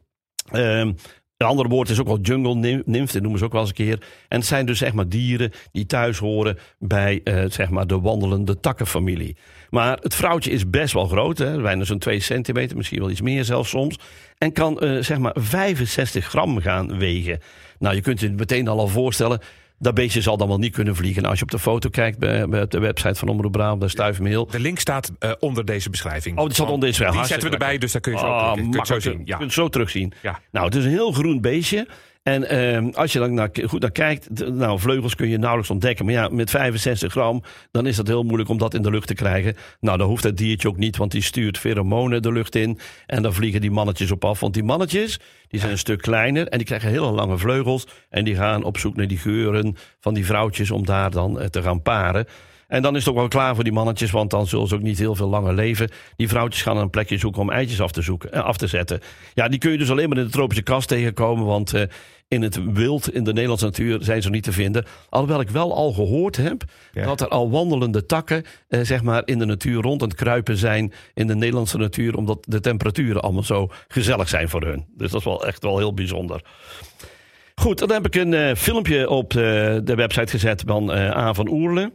Um, 0.53 0.95
een 1.43 1.50
ander 1.50 1.67
woord 1.67 1.89
is 1.89 2.00
ook 2.00 2.07
wel 2.07 2.19
jungle 2.19 2.81
nymph, 2.85 3.12
dat 3.12 3.21
noemen 3.21 3.39
ze 3.39 3.45
ook 3.45 3.51
wel 3.51 3.62
eens 3.62 3.69
een 3.69 3.75
keer. 3.75 4.00
En 4.27 4.38
het 4.38 4.47
zijn 4.47 4.65
dus 4.65 4.77
zeg 4.77 4.93
maar 4.93 5.09
dieren 5.09 5.51
die 5.71 5.85
thuis 5.85 6.17
horen 6.17 6.57
bij 6.79 7.21
uh, 7.23 7.43
zeg 7.47 7.69
maar 7.69 7.88
de 7.88 8.00
wandelende 8.00 8.59
takkenfamilie. 8.59 9.35
Maar 9.69 9.97
het 10.01 10.15
vrouwtje 10.15 10.51
is 10.51 10.69
best 10.69 10.93
wel 10.93 11.05
groot, 11.05 11.38
hè? 11.38 11.62
bijna 11.62 11.83
zo'n 11.83 12.00
2 12.00 12.19
centimeter, 12.19 12.77
misschien 12.77 13.00
wel 13.00 13.09
iets 13.09 13.21
meer 13.21 13.43
zelfs 13.43 13.69
soms. 13.69 14.00
En 14.38 14.51
kan 14.51 14.77
uh, 14.83 15.01
zeg 15.01 15.17
maar 15.17 15.35
65 15.39 16.25
gram 16.25 16.59
gaan 16.59 16.97
wegen. 16.97 17.39
Nou, 17.79 17.95
je 17.95 18.01
kunt 18.01 18.19
je 18.19 18.29
meteen 18.29 18.67
al 18.67 18.79
al 18.79 18.88
voorstellen 18.88 19.39
dat 19.84 19.94
beestje 19.94 20.22
zal 20.22 20.38
dan 20.38 20.48
wel 20.48 20.58
niet 20.58 20.74
kunnen 20.74 20.96
vliegen. 20.96 21.25
als 21.25 21.38
je 21.38 21.44
op 21.44 21.52
de 21.52 21.60
foto 21.60 21.90
kijkt 21.90 22.18
bij, 22.18 22.48
bij 22.48 22.68
de 22.68 22.80
website 22.80 23.16
van 23.16 23.28
Omroep 23.28 23.52
Brabant, 23.52 23.96
daar 23.96 24.16
me 24.22 24.46
De 24.52 24.60
link 24.60 24.80
staat 24.80 25.12
uh, 25.20 25.32
onder 25.40 25.66
deze 25.66 25.90
beschrijving. 25.90 26.38
Oh, 26.38 26.46
die 26.46 26.54
staat 26.54 26.70
onder 26.70 26.80
deze 26.80 27.04
beschrijving. 27.04 27.22
Die 27.22 27.32
zetten 27.32 27.50
we 27.50 27.54
erbij, 27.58 27.78
dus 27.78 27.92
daar 27.92 28.02
kun 28.02 28.12
je 28.12 28.20
zo, 28.20 28.25
oh, 28.25 28.54
kun 28.54 28.72
je 28.72 28.86
zo 28.86 29.00
zien. 29.00 29.18
Ja. 29.18 29.24
Je 29.25 29.36
kunt 29.38 29.54
zo 29.54 29.70
terugzien. 29.70 30.13
Ja. 30.22 30.40
Nou, 30.52 30.66
het 30.66 30.75
is 30.75 30.86
een 30.86 30.92
heel 30.92 31.12
groen 31.12 31.42
beestje. 31.42 31.88
En 32.24 32.56
uh, 32.56 32.94
als 32.94 33.13
je 33.13 33.20
dan 33.20 33.34
naar, 33.34 33.50
goed 33.65 33.82
naar 33.82 33.92
kijkt, 33.92 34.50
nou, 34.50 34.80
vleugels 34.80 35.15
kun 35.15 35.30
je 35.30 35.38
nauwelijks 35.38 35.72
ontdekken. 35.72 36.06
Maar 36.06 36.13
ja, 36.13 36.30
met 36.32 36.50
65 36.50 37.12
gram, 37.12 37.44
dan 37.72 37.86
is 37.86 37.98
het 37.98 38.08
heel 38.08 38.24
moeilijk 38.24 38.50
om 38.50 38.58
dat 38.58 38.74
in 38.74 38.82
de 38.82 38.89
lucht 38.89 39.08
te 39.08 39.13
krijgen. 39.13 39.56
Nou, 39.80 39.98
dan 39.98 40.08
hoeft 40.08 40.24
het 40.24 40.38
diertje 40.38 40.67
ook 40.67 40.78
niet, 40.78 40.97
want 40.97 41.12
die 41.12 41.21
stuurt 41.21 41.58
pheromonen 41.58 42.21
de 42.21 42.32
lucht 42.32 42.56
in. 42.56 42.80
En 43.06 43.21
dan 43.21 43.34
vliegen 43.34 43.62
die 43.62 43.71
mannetjes 43.71 44.12
op 44.12 44.26
af. 44.26 44.39
Want 44.39 44.54
die 44.54 44.63
mannetjes, 44.63 45.19
die 45.47 45.60
zijn 45.60 45.71
een 45.71 45.78
stuk 45.78 46.02
kleiner 46.02 46.47
en 46.47 46.58
die 46.58 46.67
krijgen 46.67 46.89
hele 46.89 47.12
lange 47.12 47.38
vleugels. 47.38 47.88
En 48.10 48.24
die 48.24 48.36
gaan 48.36 48.63
op 48.63 48.78
zoek 48.78 48.95
naar 48.95 49.08
die 49.08 49.17
geuren 49.17 49.76
van 50.00 50.13
die 50.13 50.26
vrouwtjes 50.26 50.71
om 50.71 50.86
daar 50.86 51.12
dan 51.12 51.39
uh, 51.39 51.45
te 51.45 51.62
gaan 51.62 51.82
paren. 51.82 52.26
En 52.73 52.81
dan 52.81 52.95
is 52.95 53.05
het 53.05 53.13
ook 53.13 53.19
wel 53.19 53.27
klaar 53.27 53.55
voor 53.55 53.63
die 53.63 53.73
mannetjes, 53.73 54.12
want 54.12 54.29
dan 54.29 54.47
zullen 54.47 54.67
ze 54.67 54.75
ook 54.75 54.81
niet 54.81 54.99
heel 54.99 55.15
veel 55.15 55.27
langer 55.27 55.53
leven. 55.53 55.89
Die 56.15 56.27
vrouwtjes 56.27 56.62
gaan 56.62 56.77
een 56.77 56.89
plekje 56.89 57.17
zoeken 57.17 57.41
om 57.41 57.51
eitjes 57.51 57.81
af 57.81 57.91
te, 57.91 58.01
zoeken, 58.01 58.31
eh, 58.31 58.43
af 58.43 58.57
te 58.57 58.67
zetten. 58.67 58.99
Ja, 59.33 59.47
die 59.47 59.59
kun 59.59 59.71
je 59.71 59.77
dus 59.77 59.91
alleen 59.91 60.09
maar 60.09 60.17
in 60.17 60.23
de 60.23 60.29
tropische 60.29 60.63
kast 60.63 60.88
tegenkomen, 60.88 61.45
want 61.45 61.73
uh, 61.75 61.81
in 62.27 62.41
het 62.41 62.73
wild, 62.73 63.13
in 63.13 63.23
de 63.23 63.33
Nederlandse 63.33 63.65
natuur, 63.65 64.03
zijn 64.03 64.21
ze 64.21 64.29
niet 64.29 64.43
te 64.43 64.51
vinden. 64.51 64.86
Alhoewel 65.09 65.39
ik 65.39 65.49
wel 65.49 65.75
al 65.75 65.91
gehoord 65.91 66.38
heb 66.38 66.63
ja. 66.91 67.05
dat 67.05 67.21
er 67.21 67.27
al 67.27 67.51
wandelende 67.51 68.05
takken 68.05 68.43
eh, 68.67 68.79
zeg 68.81 69.03
maar 69.03 69.21
in 69.25 69.39
de 69.39 69.45
natuur 69.45 69.81
rond 69.81 70.01
aan 70.01 70.07
het 70.07 70.17
kruipen 70.17 70.57
zijn 70.57 70.93
in 71.13 71.27
de 71.27 71.36
Nederlandse 71.36 71.77
natuur, 71.77 72.15
omdat 72.15 72.45
de 72.47 72.59
temperaturen 72.59 73.21
allemaal 73.21 73.43
zo 73.43 73.69
gezellig 73.88 74.29
zijn 74.29 74.49
voor 74.49 74.63
hun. 74.63 74.86
Dus 74.97 75.12
dat 75.12 75.19
is 75.19 75.25
wel 75.25 75.45
echt 75.45 75.63
wel 75.63 75.77
heel 75.77 75.93
bijzonder. 75.93 76.41
Goed, 77.55 77.79
dan 77.79 77.91
heb 77.91 78.05
ik 78.05 78.15
een 78.15 78.31
uh, 78.31 78.53
filmpje 78.55 79.09
op 79.09 79.33
uh, 79.33 79.39
de 79.83 79.95
website 79.95 80.31
gezet 80.31 80.63
van 80.65 80.89
A 80.91 81.33
van 81.33 81.49
Oerle 81.49 81.91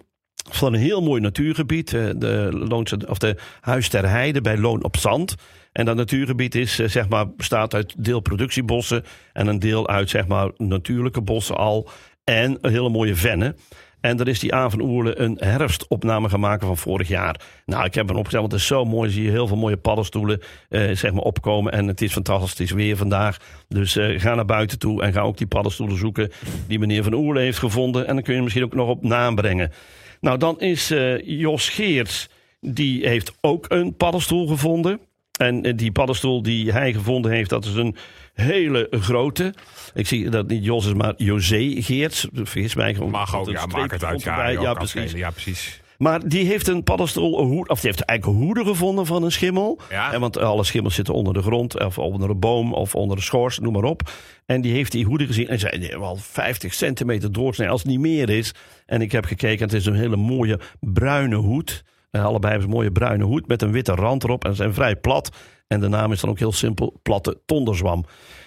van 0.50 0.72
een 0.72 0.80
heel 0.80 1.02
mooi 1.02 1.20
natuurgebied, 1.20 1.90
de, 1.90 2.48
Loonse, 2.68 2.98
of 3.08 3.18
de 3.18 3.36
Huis 3.60 3.88
ter 3.88 4.08
Heide 4.08 4.40
bij 4.40 4.58
Loon 4.58 4.84
op 4.84 4.96
Zand. 4.96 5.34
En 5.72 5.84
dat 5.84 5.96
natuurgebied 5.96 6.54
is, 6.54 6.74
zeg 6.74 7.08
maar, 7.08 7.30
bestaat 7.30 7.74
uit 7.74 7.94
deel 7.98 8.20
productiebossen 8.20 9.04
en 9.32 9.46
een 9.46 9.58
deel 9.58 9.88
uit 9.88 10.10
zeg 10.10 10.26
maar, 10.26 10.50
natuurlijke 10.56 11.20
bossen 11.20 11.56
al. 11.56 11.88
En 12.24 12.58
een 12.60 12.70
hele 12.70 12.88
mooie 12.88 13.14
vennen. 13.14 13.56
En 14.00 14.20
er 14.20 14.28
is 14.28 14.38
die 14.38 14.54
aan 14.54 14.70
van 14.70 14.80
Oerle 14.80 15.18
een 15.18 15.36
herfstopname 15.40 16.28
gemaakt 16.28 16.64
van 16.64 16.76
vorig 16.76 17.08
jaar. 17.08 17.40
Nou, 17.66 17.84
ik 17.84 17.94
heb 17.94 18.08
hem 18.08 18.16
opgezet, 18.16 18.40
want 18.40 18.52
het 18.52 18.60
is 18.60 18.66
zo 18.66 18.84
mooi. 18.84 19.10
Zie 19.10 19.22
je 19.22 19.30
heel 19.30 19.46
veel 19.46 19.56
mooie 19.56 19.76
paddenstoelen 19.76 20.40
eh, 20.68 20.90
zeg 20.92 21.12
maar 21.12 21.22
opkomen. 21.22 21.72
En 21.72 21.86
het 21.86 22.02
is 22.02 22.12
fantastisch 22.12 22.70
weer 22.70 22.96
vandaag. 22.96 23.36
Dus 23.68 23.96
eh, 23.96 24.20
ga 24.20 24.34
naar 24.34 24.44
buiten 24.44 24.78
toe 24.78 25.02
en 25.02 25.12
ga 25.12 25.20
ook 25.20 25.36
die 25.36 25.46
paddenstoelen 25.46 25.98
zoeken 25.98 26.30
die 26.66 26.78
meneer 26.78 27.02
van 27.02 27.14
Oerle 27.14 27.40
heeft 27.40 27.58
gevonden. 27.58 28.06
En 28.06 28.14
dan 28.14 28.24
kun 28.24 28.34
je 28.34 28.42
misschien 28.42 28.64
ook 28.64 28.74
nog 28.74 28.88
op 28.88 29.02
naam 29.02 29.34
brengen. 29.34 29.72
Nou, 30.20 30.38
dan 30.38 30.60
is 30.60 30.90
uh, 30.90 31.20
Jos 31.40 31.68
Geerts, 31.68 32.28
die 32.60 33.08
heeft 33.08 33.32
ook 33.40 33.64
een 33.68 33.96
paddenstoel 33.96 34.46
gevonden. 34.46 35.00
En 35.38 35.66
uh, 35.66 35.72
die 35.76 35.92
paddenstoel 35.92 36.42
die 36.42 36.72
hij 36.72 36.92
gevonden 36.92 37.32
heeft, 37.32 37.50
dat 37.50 37.64
is 37.64 37.74
een 37.74 37.96
hele 38.34 38.86
grote. 38.90 39.54
Ik 39.94 40.06
zie 40.06 40.30
dat 40.30 40.48
niet 40.48 40.64
Jos 40.64 40.86
is, 40.86 40.94
maar 40.94 41.14
José 41.16 41.74
Geerts. 41.76 42.28
Vergis 42.32 42.74
mij. 42.74 42.92
Mag 42.92 43.36
ook, 43.36 43.50
ja, 43.50 43.66
maak 43.66 43.90
het 43.90 44.04
uit. 44.04 44.22
Ja, 44.22 44.48
ja, 44.48 44.74
precies. 44.74 45.12
ja, 45.12 45.30
precies. 45.30 45.80
Maar 45.98 46.28
die 46.28 46.46
heeft 46.46 46.68
een 46.68 46.82
paddenstoel, 46.82 47.32
of 47.32 47.80
die 47.80 47.90
heeft 47.90 48.00
eigenlijk 48.00 48.38
een 48.38 48.44
hoede 48.44 48.64
gevonden 48.64 49.06
van 49.06 49.22
een 49.22 49.32
schimmel. 49.32 49.80
Ja. 49.90 50.12
En 50.12 50.20
want 50.20 50.38
alle 50.38 50.64
schimmels 50.64 50.94
zitten 50.94 51.14
onder 51.14 51.34
de 51.34 51.42
grond, 51.42 51.84
of 51.84 51.98
onder 51.98 52.30
een 52.30 52.38
boom, 52.38 52.74
of 52.74 52.94
onder 52.94 53.16
een 53.16 53.22
schors, 53.22 53.58
noem 53.58 53.72
maar 53.72 53.82
op. 53.82 54.10
En 54.46 54.60
die 54.60 54.72
heeft 54.72 54.92
die 54.92 55.04
hoede 55.04 55.26
gezien 55.26 55.48
en 55.48 55.58
zei, 55.58 55.78
nee, 55.78 55.98
wel 55.98 56.16
50 56.16 56.74
centimeter 56.74 57.32
doorsnee, 57.32 57.68
als 57.68 57.82
het 57.82 57.90
niet 57.90 58.00
meer 58.00 58.30
is. 58.30 58.54
En 58.86 59.00
ik 59.00 59.12
heb 59.12 59.24
gekeken, 59.24 59.64
het 59.64 59.72
is 59.72 59.86
een 59.86 59.94
hele 59.94 60.16
mooie 60.16 60.60
bruine 60.80 61.36
hoed. 61.36 61.84
En 62.10 62.22
allebei 62.22 62.52
hebben 62.52 62.62
ze 62.62 62.68
een 62.68 62.80
mooie 62.80 62.92
bruine 62.92 63.24
hoed 63.24 63.48
met 63.48 63.62
een 63.62 63.72
witte 63.72 63.94
rand 63.94 64.24
erop. 64.24 64.44
En 64.44 64.50
ze 64.50 64.56
zijn 64.56 64.74
vrij 64.74 64.96
plat. 64.96 65.36
En 65.66 65.80
de 65.80 65.88
naam 65.88 66.12
is 66.12 66.20
dan 66.20 66.30
ook 66.30 66.38
heel 66.38 66.52
simpel, 66.52 67.00
platte 67.02 67.40
tonderzwam. 67.46 68.04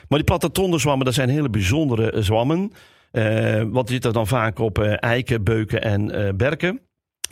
Maar 0.07 0.17
die 0.17 0.27
platte 0.27 0.51
tonderzwammen, 0.51 1.05
dat 1.05 1.13
zijn 1.13 1.29
hele 1.29 1.49
bijzondere 1.49 2.21
zwammen. 2.21 2.71
Uh, 3.11 3.63
wat 3.69 3.89
zit 3.89 4.05
er 4.05 4.13
dan 4.13 4.27
vaak 4.27 4.59
op 4.59 4.79
uh, 4.79 5.03
eiken, 5.03 5.43
beuken 5.43 5.81
en 5.81 6.15
uh, 6.15 6.29
berken. 6.35 6.81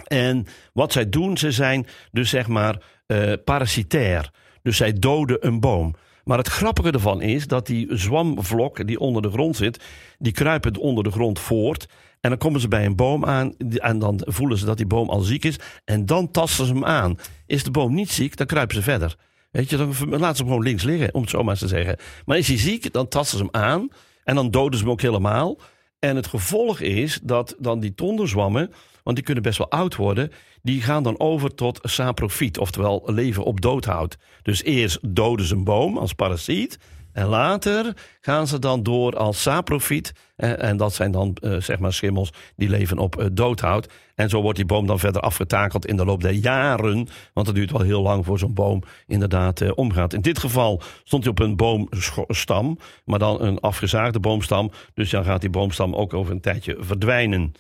En 0.08 0.46
wat 0.74 0.92
zij 0.92 1.10
doen, 1.10 1.38
ze 1.38 1.52
zijn 1.52 1.88
dus 2.12 2.30
zeg 2.30 2.48
maar 2.48 2.82
uh, 3.08 3.34
parasitair. 3.46 4.32
Dus 4.62 4.78
zij 4.78 4.94
doden 4.94 5.48
een 5.48 5.60
boom. 5.60 5.96
Maar 6.24 6.38
het 6.38 6.48
grappige 6.48 6.92
ervan 6.92 7.22
is 7.22 7.48
dat 7.48 7.66
die 7.66 7.88
zwamvlok 7.90 8.88
die 8.88 9.00
onder 9.00 9.22
de 9.22 9.30
grond 9.30 9.56
zit, 9.56 9.84
die 10.18 10.32
kruipen 10.32 10.78
onder 10.78 11.04
de 11.04 11.12
grond 11.12 11.40
voort. 11.40 11.88
En 12.22 12.30
dan 12.30 12.40
komen 12.40 12.60
ze 12.60 12.68
bij 12.68 12.86
een 12.86 12.96
boom 12.96 13.26
aan 13.26 13.54
en 13.58 14.00
dan 14.00 14.22
voelen 14.26 14.58
ze 14.58 14.66
dat 14.66 14.78
die 14.78 14.86
boom 14.86 15.10
al 15.10 15.22
ziek 15.22 15.46
is. 15.46 15.60
En 15.86 16.06
dan 16.06 16.32
tasten 16.32 16.66
ze 16.66 16.74
hem 16.74 16.86
aan. 16.86 17.18
Is 17.46 17.64
de 17.64 17.72
boom 17.72 17.94
niet 17.94 18.12
ziek, 18.12 18.38
dan 18.38 18.48
kruipen 18.48 18.76
ze 18.76 18.82
verder. 18.82 19.16
Weet 19.52 19.70
je, 19.70 19.78
dan 19.78 19.88
laten 19.88 20.36
ze 20.36 20.42
hem 20.42 20.52
gewoon 20.52 20.64
links 20.64 20.84
liggen, 20.84 21.14
om 21.14 21.22
het 21.22 21.30
zo 21.30 21.44
maar 21.44 21.58
te 21.58 21.68
zeggen. 21.68 21.98
Maar 22.26 22.38
is 22.38 22.48
hij 22.48 22.58
ziek, 22.58 22.94
dan 22.94 23.08
tasten 23.08 23.38
ze 23.38 23.44
hem 23.44 23.64
aan. 23.64 23.90
En 24.24 24.36
dan 24.36 24.52
doden 24.52 24.78
ze 24.78 24.84
hem 24.84 24.94
ook 24.94 25.02
helemaal. 25.02 25.58
En 26.00 26.16
het 26.16 26.28
gevolg 26.28 26.80
is 26.80 27.20
dat 27.24 27.56
dan 27.60 27.80
die 27.80 27.96
tonderzwammen 27.96 28.72
want 29.10 29.22
die 29.22 29.30
kunnen 29.34 29.44
best 29.44 29.58
wel 29.58 29.70
oud 29.70 29.96
worden. 29.96 30.32
Die 30.62 30.82
gaan 30.82 31.04
dan 31.04 31.20
over 31.20 31.56
tot 31.56 31.80
saprofiet, 31.82 32.58
oftewel 32.58 33.04
leven 33.06 33.44
op 33.44 33.62
doodhoud. 33.62 34.18
Dus 34.42 34.64
eerst 34.64 35.00
doden 35.02 35.46
ze 35.46 35.56
een 35.56 35.64
boom 35.64 35.98
als 35.98 36.14
parasiet. 36.14 36.80
En 37.14 37.26
later 37.26 37.94
gaan 38.22 38.48
ze 38.48 38.60
dan 38.60 38.84
door 38.84 39.18
als 39.18 39.42
saprofiet. 39.42 40.14
eh, 40.36 40.64
en 40.64 40.78
dat 40.78 40.94
zijn 40.94 41.12
dan 41.12 41.38
eh, 41.42 41.56
zeg 41.56 41.80
maar 41.80 41.94
schimmels 41.94 42.34
die 42.56 42.70
leven 42.70 42.98
op 42.98 43.18
eh, 43.20 43.26
doodhout. 43.32 43.94
En 44.16 44.30
zo 44.30 44.42
wordt 44.42 44.58
die 44.58 44.66
boom 44.66 44.88
dan 44.88 45.00
verder 45.00 45.22
afgetakeld 45.22 45.86
in 45.86 45.98
de 45.98 46.06
loop 46.06 46.22
der 46.22 46.32
jaren. 46.32 47.08
Want 47.34 47.48
het 47.48 47.56
duurt 47.56 47.72
wel 47.72 47.82
heel 47.82 48.02
lang 48.02 48.26
voor 48.26 48.40
zo'n 48.40 48.54
boom 48.54 48.84
inderdaad 49.08 49.74
omgaat. 49.74 50.14
In 50.14 50.22
dit 50.22 50.40
geval 50.40 50.82
stond 51.04 51.24
hij 51.24 51.32
op 51.32 51.40
een 51.40 51.56
boomstam, 51.56 52.78
maar 53.06 53.20
dan 53.20 53.42
een 53.42 53.60
afgezaagde 53.60 54.20
boomstam. 54.20 54.72
Dus 54.94 55.10
dan 55.10 55.24
gaat 55.24 55.42
die 55.42 55.50
boomstam 55.50 55.96
ook 55.96 56.14
over 56.14 56.32
een 56.34 56.42
tijdje 56.42 56.78
verdwijnen. 56.80 57.54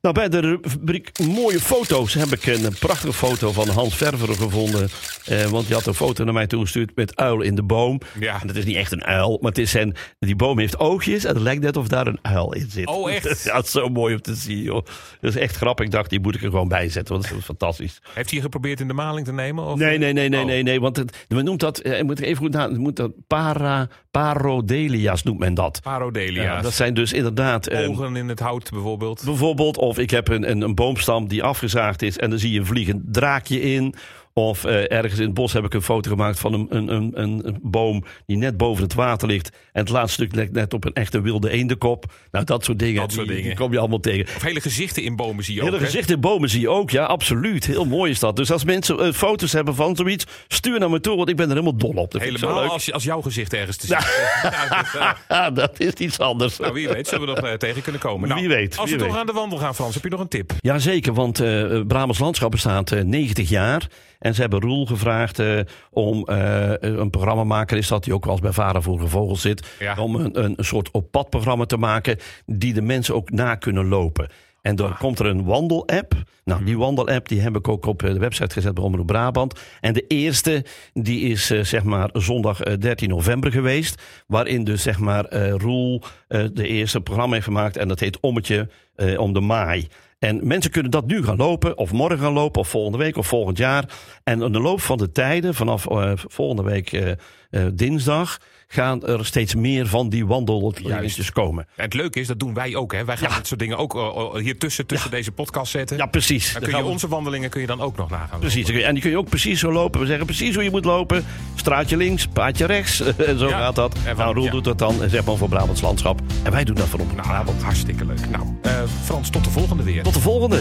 Nou, 0.00 0.14
bij 0.14 0.28
de 0.28 0.40
rubriek 0.40 1.18
mooie 1.18 1.60
foto's 1.60 2.14
heb 2.14 2.32
ik 2.32 2.46
een 2.46 2.74
prachtige 2.78 3.12
foto 3.12 3.52
van 3.52 3.68
Hans 3.68 3.96
Verver 3.96 4.34
gevonden. 4.34 4.88
Eh, 5.24 5.44
want 5.44 5.66
die 5.66 5.74
had 5.74 5.86
een 5.86 5.94
foto 5.94 6.24
naar 6.24 6.32
mij 6.34 6.46
toegestuurd 6.46 6.90
met 6.96 7.16
uil 7.16 7.40
in 7.40 7.54
de 7.54 7.62
boom. 7.62 8.00
Ja. 8.20 8.40
En 8.40 8.46
dat 8.46 8.56
is 8.56 8.64
niet 8.64 8.76
echt 8.76 8.92
een 8.92 9.04
uil, 9.04 9.38
maar 9.40 9.50
het 9.50 9.58
is 9.60 9.70
zijn, 9.70 9.96
die 10.18 10.36
boom 10.36 10.58
heeft 10.58 10.78
oogjes 10.78 11.24
en 11.24 11.34
het 11.34 11.42
lijkt 11.42 11.62
net 11.62 11.76
of 11.76 11.88
daar 11.88 12.06
een 12.06 12.18
uil 12.22 12.52
in 12.54 12.70
zit. 12.70 12.86
Oh, 12.86 13.10
echt? 13.14 13.42
Ja, 13.44 13.56
het 13.56 13.64
is 13.64 13.70
zo 13.70 13.88
mooi 13.88 14.14
om 14.14 14.20
te 14.20 14.34
zien, 14.34 14.62
joh. 14.62 14.84
Dat 15.20 15.30
is 15.34 15.36
echt 15.36 15.56
grappig. 15.56 15.84
Ik 15.86 15.90
dacht, 15.92 16.10
die 16.10 16.20
moet 16.20 16.34
ik 16.34 16.42
er 16.42 16.50
gewoon 16.50 16.68
bij 16.68 16.88
zetten, 16.88 17.14
want 17.14 17.28
dat 17.28 17.38
is 17.38 17.44
fantastisch. 17.44 18.00
Heeft 18.14 18.30
hij 18.30 18.40
geprobeerd 18.40 18.80
in 18.80 18.88
de 18.88 18.94
maling 18.94 19.26
te 19.26 19.32
nemen? 19.32 19.64
Of? 19.64 19.78
Nee, 19.78 19.98
nee, 19.98 20.12
nee, 20.12 20.28
nee, 20.28 20.40
Oh. 20.40 20.46
nee, 20.46 20.62
nee. 20.62 20.80
Want 20.80 20.96
het, 20.96 21.26
men 21.28 21.44
noemt 21.44 21.60
dat, 21.60 21.78
eh, 21.78 22.02
moet 22.02 22.18
ik 22.18 22.24
even 22.24 22.36
goed 22.36 22.52
na, 22.52 22.68
het 22.68 22.78
moet 22.78 22.96
dat 22.96 23.10
para, 23.26 23.88
parodelia's 24.10 25.22
noemt 25.22 25.38
men 25.38 25.54
dat. 25.54 25.80
Parodelia's. 25.82 26.44
Ja, 26.44 26.60
dat 26.60 26.72
zijn 26.74 26.94
dus 26.94 27.12
inderdaad... 27.12 27.66
eh, 27.66 27.88
Ogen 27.90 28.16
in 28.16 28.28
het 28.28 28.40
hout 28.40 28.70
bijvoorbeeld. 28.70 29.22
Bijvoorbeeld, 29.24 29.49
of 29.58 29.98
ik 29.98 30.10
heb 30.10 30.28
een, 30.28 30.50
een, 30.50 30.60
een 30.60 30.74
boomstam 30.74 31.28
die 31.28 31.42
afgezaagd 31.42 32.02
is 32.02 32.18
en 32.18 32.30
dan 32.30 32.38
zie 32.38 32.52
je 32.52 32.58
een 32.58 32.66
vliegend 32.66 33.02
draakje 33.06 33.60
in. 33.60 33.94
Of 34.40 34.64
eh, 34.64 34.90
ergens 34.92 35.18
in 35.20 35.24
het 35.24 35.34
bos 35.34 35.52
heb 35.52 35.64
ik 35.64 35.74
een 35.74 35.82
foto 35.82 36.10
gemaakt 36.10 36.38
van 36.38 36.52
een, 36.52 36.66
een, 36.70 36.92
een, 36.92 37.40
een, 37.46 37.58
boom 37.62 38.04
die 38.26 38.36
net 38.36 38.56
boven 38.56 38.82
het 38.82 38.94
water 38.94 39.28
ligt. 39.28 39.50
En 39.72 39.80
het 39.80 39.88
laatste 39.88 40.12
stuk 40.22 40.34
lijkt 40.34 40.52
net 40.52 40.74
op 40.74 40.84
een 40.84 40.92
echte 40.92 41.20
wilde 41.20 41.50
eendekop. 41.50 42.04
Nou, 42.30 42.44
dat 42.44 42.64
soort 42.64 42.78
dingen, 42.78 43.00
Dat 43.00 43.12
soort 43.12 43.26
die, 43.26 43.34
die 43.34 43.42
dingen. 43.42 43.58
kom 43.58 43.72
je 43.72 43.78
allemaal 43.78 44.00
tegen. 44.00 44.36
Of 44.36 44.42
hele 44.42 44.60
gezichten 44.60 45.02
in 45.02 45.16
bomen 45.16 45.44
zie 45.44 45.54
je 45.54 45.60
Hele 45.60 45.72
ook. 45.72 45.80
hè? 45.80 45.84
gezichten 45.86 46.14
in 46.14 46.20
bomen 46.20 46.48
zie 46.48 46.60
je 46.60 46.68
ook, 46.68 46.90
ja, 46.90 47.04
absoluut. 47.04 47.66
Heel 47.66 47.84
mooi 47.84 48.10
is 48.10 48.18
dat. 48.18 48.36
Dus 48.36 48.50
als 48.52 48.64
mensen 48.64 48.98
eh, 48.98 49.12
foto's 49.12 49.52
hebben 49.52 49.74
van 49.74 49.96
zoiets, 49.96 50.26
stuur 50.48 50.78
naar 50.78 50.90
me 50.90 51.00
toe, 51.00 51.16
want 51.16 51.28
ik 51.28 51.36
ben 51.36 51.44
er 51.44 51.52
helemaal 51.52 51.76
dol 51.76 51.94
op. 51.94 52.10
Dat 52.10 52.20
Helemaal 52.22 52.54
leuk. 52.60 52.70
als, 52.70 52.92
als 52.92 53.04
jouw 53.04 53.20
gezicht 53.20 53.52
ergens 53.52 53.76
te 53.76 53.86
zien 53.86 53.96
is. 53.96 54.04
Ja, 54.42 54.80
dus, 54.82 54.94
eh, 55.28 55.54
dat 55.62 55.80
is 55.80 55.92
iets 55.92 56.18
anders. 56.18 56.58
nou, 56.58 56.72
wie 56.72 56.88
weet 56.88 57.08
zullen 57.08 57.34
we 57.34 57.40
nog 57.40 57.56
tegen 57.56 57.82
kunnen 57.82 58.00
komen. 58.00 58.28
Nou, 58.28 58.40
Wie 58.40 58.48
weet, 58.48 58.76
Als 58.78 58.90
wie 58.90 58.98
we 58.98 59.04
toch 59.06 59.16
aan 59.16 59.26
de 59.26 59.32
wandel 59.32 59.58
gaan, 59.58 59.74
Frans, 59.74 59.94
heb 59.94 60.02
je 60.02 60.08
nog 60.10 60.20
een 60.20 60.28
tip? 60.28 60.52
Jazeker, 60.60 61.12
want 61.14 61.38
Brabants 61.86 62.18
Landschap 62.18 62.50
bestaat 62.50 62.92
eh, 62.92 63.02
90 63.02 63.48
jaar. 63.48 63.88
En 64.20 64.34
ze 64.34 64.40
hebben 64.40 64.60
Roel 64.60 64.86
gevraagd 64.86 65.38
eh, 65.38 65.60
om 65.90 66.24
eh, 66.26 66.72
een 66.80 67.10
programmamaker, 67.10 67.76
is 67.76 67.88
dat 67.88 68.04
die 68.04 68.14
ook 68.14 68.24
wel 68.24 68.32
eens 68.32 68.42
bij 68.42 68.52
Varen 68.52 68.82
voor 68.82 69.08
Vogels 69.08 69.40
zit, 69.40 69.76
Ja. 69.78 69.96
om 69.96 70.14
een, 70.14 70.44
een, 70.44 70.54
soort 70.58 70.90
op-pad-programma 70.90 71.64
te 71.64 71.76
maken 71.76 72.16
die 72.46 72.74
de 72.74 72.82
mensen 72.82 73.14
ook 73.14 73.30
na 73.30 73.54
kunnen 73.54 73.88
lopen. 73.88 74.28
En 74.62 74.76
dan 74.76 74.96
komt 74.96 75.18
er 75.18 75.26
een 75.26 75.44
wandel-app. 75.44 76.14
Nou, 76.44 76.64
die 76.64 76.78
wandel-app 76.78 77.28
die 77.28 77.40
heb 77.40 77.56
ik 77.56 77.68
ook 77.68 77.86
op 77.86 78.02
eh, 78.02 78.12
de 78.12 78.18
website 78.18 78.54
gezet 78.54 78.74
bij 78.74 78.84
Omroep 78.84 79.06
Brabant. 79.06 79.60
En 79.80 79.92
de 79.92 80.06
eerste, 80.06 80.64
die 80.92 81.20
is 81.20 81.46
zeg 81.46 81.82
maar 81.82 82.10
zondag 82.12 82.60
eh, 82.60 82.74
13 82.78 83.08
november 83.08 83.52
geweest. 83.52 84.02
Waarin 84.26 84.64
dus 84.64 84.82
zeg 84.82 84.98
maar 84.98 85.32
Roel 85.50 86.02
de 86.28 86.66
eerste 86.66 87.00
programma 87.00 87.32
heeft 87.34 87.46
gemaakt. 87.46 87.76
En 87.76 87.88
dat 87.88 88.00
heet 88.00 88.20
Ommetje 88.20 88.68
om 89.16 89.32
de 89.32 89.40
Maai. 89.40 89.88
En 90.20 90.46
mensen 90.46 90.70
kunnen 90.70 90.90
dat 90.90 91.06
nu 91.06 91.22
gaan 91.22 91.36
lopen, 91.36 91.78
of 91.78 91.92
morgen 91.92 92.18
gaan 92.18 92.32
lopen, 92.32 92.60
of 92.60 92.68
volgende 92.68 92.98
week, 92.98 93.16
of 93.16 93.26
volgend 93.26 93.58
jaar. 93.58 93.84
En 94.24 94.42
in 94.42 94.52
de 94.52 94.60
loop 94.60 94.80
van 94.80 94.98
de 94.98 95.12
tijden, 95.12 95.54
vanaf 95.54 95.86
eh, 95.86 96.12
volgende 96.14 96.62
week 96.62 96.92
eh, 96.92 97.10
eh, 97.10 97.66
dinsdag, 97.72 98.40
gaan 98.72 99.06
er 99.06 99.26
steeds 99.26 99.54
meer 99.54 99.86
van 99.86 100.08
die 100.08 100.26
wandeldingetjes 100.26 101.32
komen. 101.32 101.66
En 101.76 101.84
het 101.84 101.94
leuke 101.94 102.20
is, 102.20 102.26
dat 102.26 102.38
doen 102.38 102.54
wij 102.54 102.76
ook. 102.76 102.92
Hè? 102.92 103.04
Wij 103.04 103.16
gaan 103.16 103.36
dit 103.36 103.46
soort 103.46 103.60
dingen 103.60 103.76
ook 103.76 103.94
eh, 103.94 104.34
hier 104.40 104.58
tussen, 104.58 104.86
tussen 104.86 105.10
deze 105.10 105.32
podcast 105.32 105.70
zetten. 105.70 105.96
Ja, 105.96 106.06
precies. 106.06 106.52
Dan 106.52 106.62
kun 106.62 106.76
je 106.76 106.84
onze 106.84 107.08
wandelingen 107.08 107.50
kun 107.50 107.60
je 107.60 107.66
dan 107.66 107.80
ook 107.80 107.96
nog 107.96 108.10
nagaan. 108.10 108.38
Precies, 108.40 108.68
en 108.70 108.92
die 108.94 109.02
kun 109.02 109.10
je 109.10 109.18
ook 109.18 109.28
precies 109.28 109.60
zo 109.60 109.72
lopen. 109.72 110.00
We 110.00 110.06
zeggen 110.06 110.26
precies 110.26 110.54
hoe 110.54 110.64
je 110.64 110.70
moet 110.70 110.84
lopen. 110.84 111.24
Straatje 111.54 111.96
links, 111.96 112.26
paadje 112.26 112.64
rechts. 112.66 113.00
En 113.30 113.38
zo 113.38 113.48
gaat 113.48 113.74
dat. 113.74 113.94
En 113.94 114.00
van- 114.02 114.16
nou, 114.16 114.34
Roel 114.34 114.50
doet 114.50 114.64
dat 114.64 114.78
dan, 114.78 115.02
eh, 115.02 115.08
zeg 115.10 115.24
maar, 115.24 115.36
voor 115.36 115.48
Brabants 115.48 115.80
Landschap. 115.80 116.20
En 116.42 116.52
wij 116.52 116.64
doen 116.64 116.74
dat 116.74 116.86
voor 116.86 117.00
op 117.00 117.16
Nou, 117.16 117.46
hartstikke 117.62 118.04
leuk. 118.04 118.28
Nou, 118.30 118.46
eh, 118.62 118.72
Frans, 119.04 119.30
tot 119.30 119.44
de 119.44 119.50
volgende 119.50 119.82
weer. 119.82 120.02
Tot 120.02 120.14
de 120.14 120.20
volgende. 120.20 120.60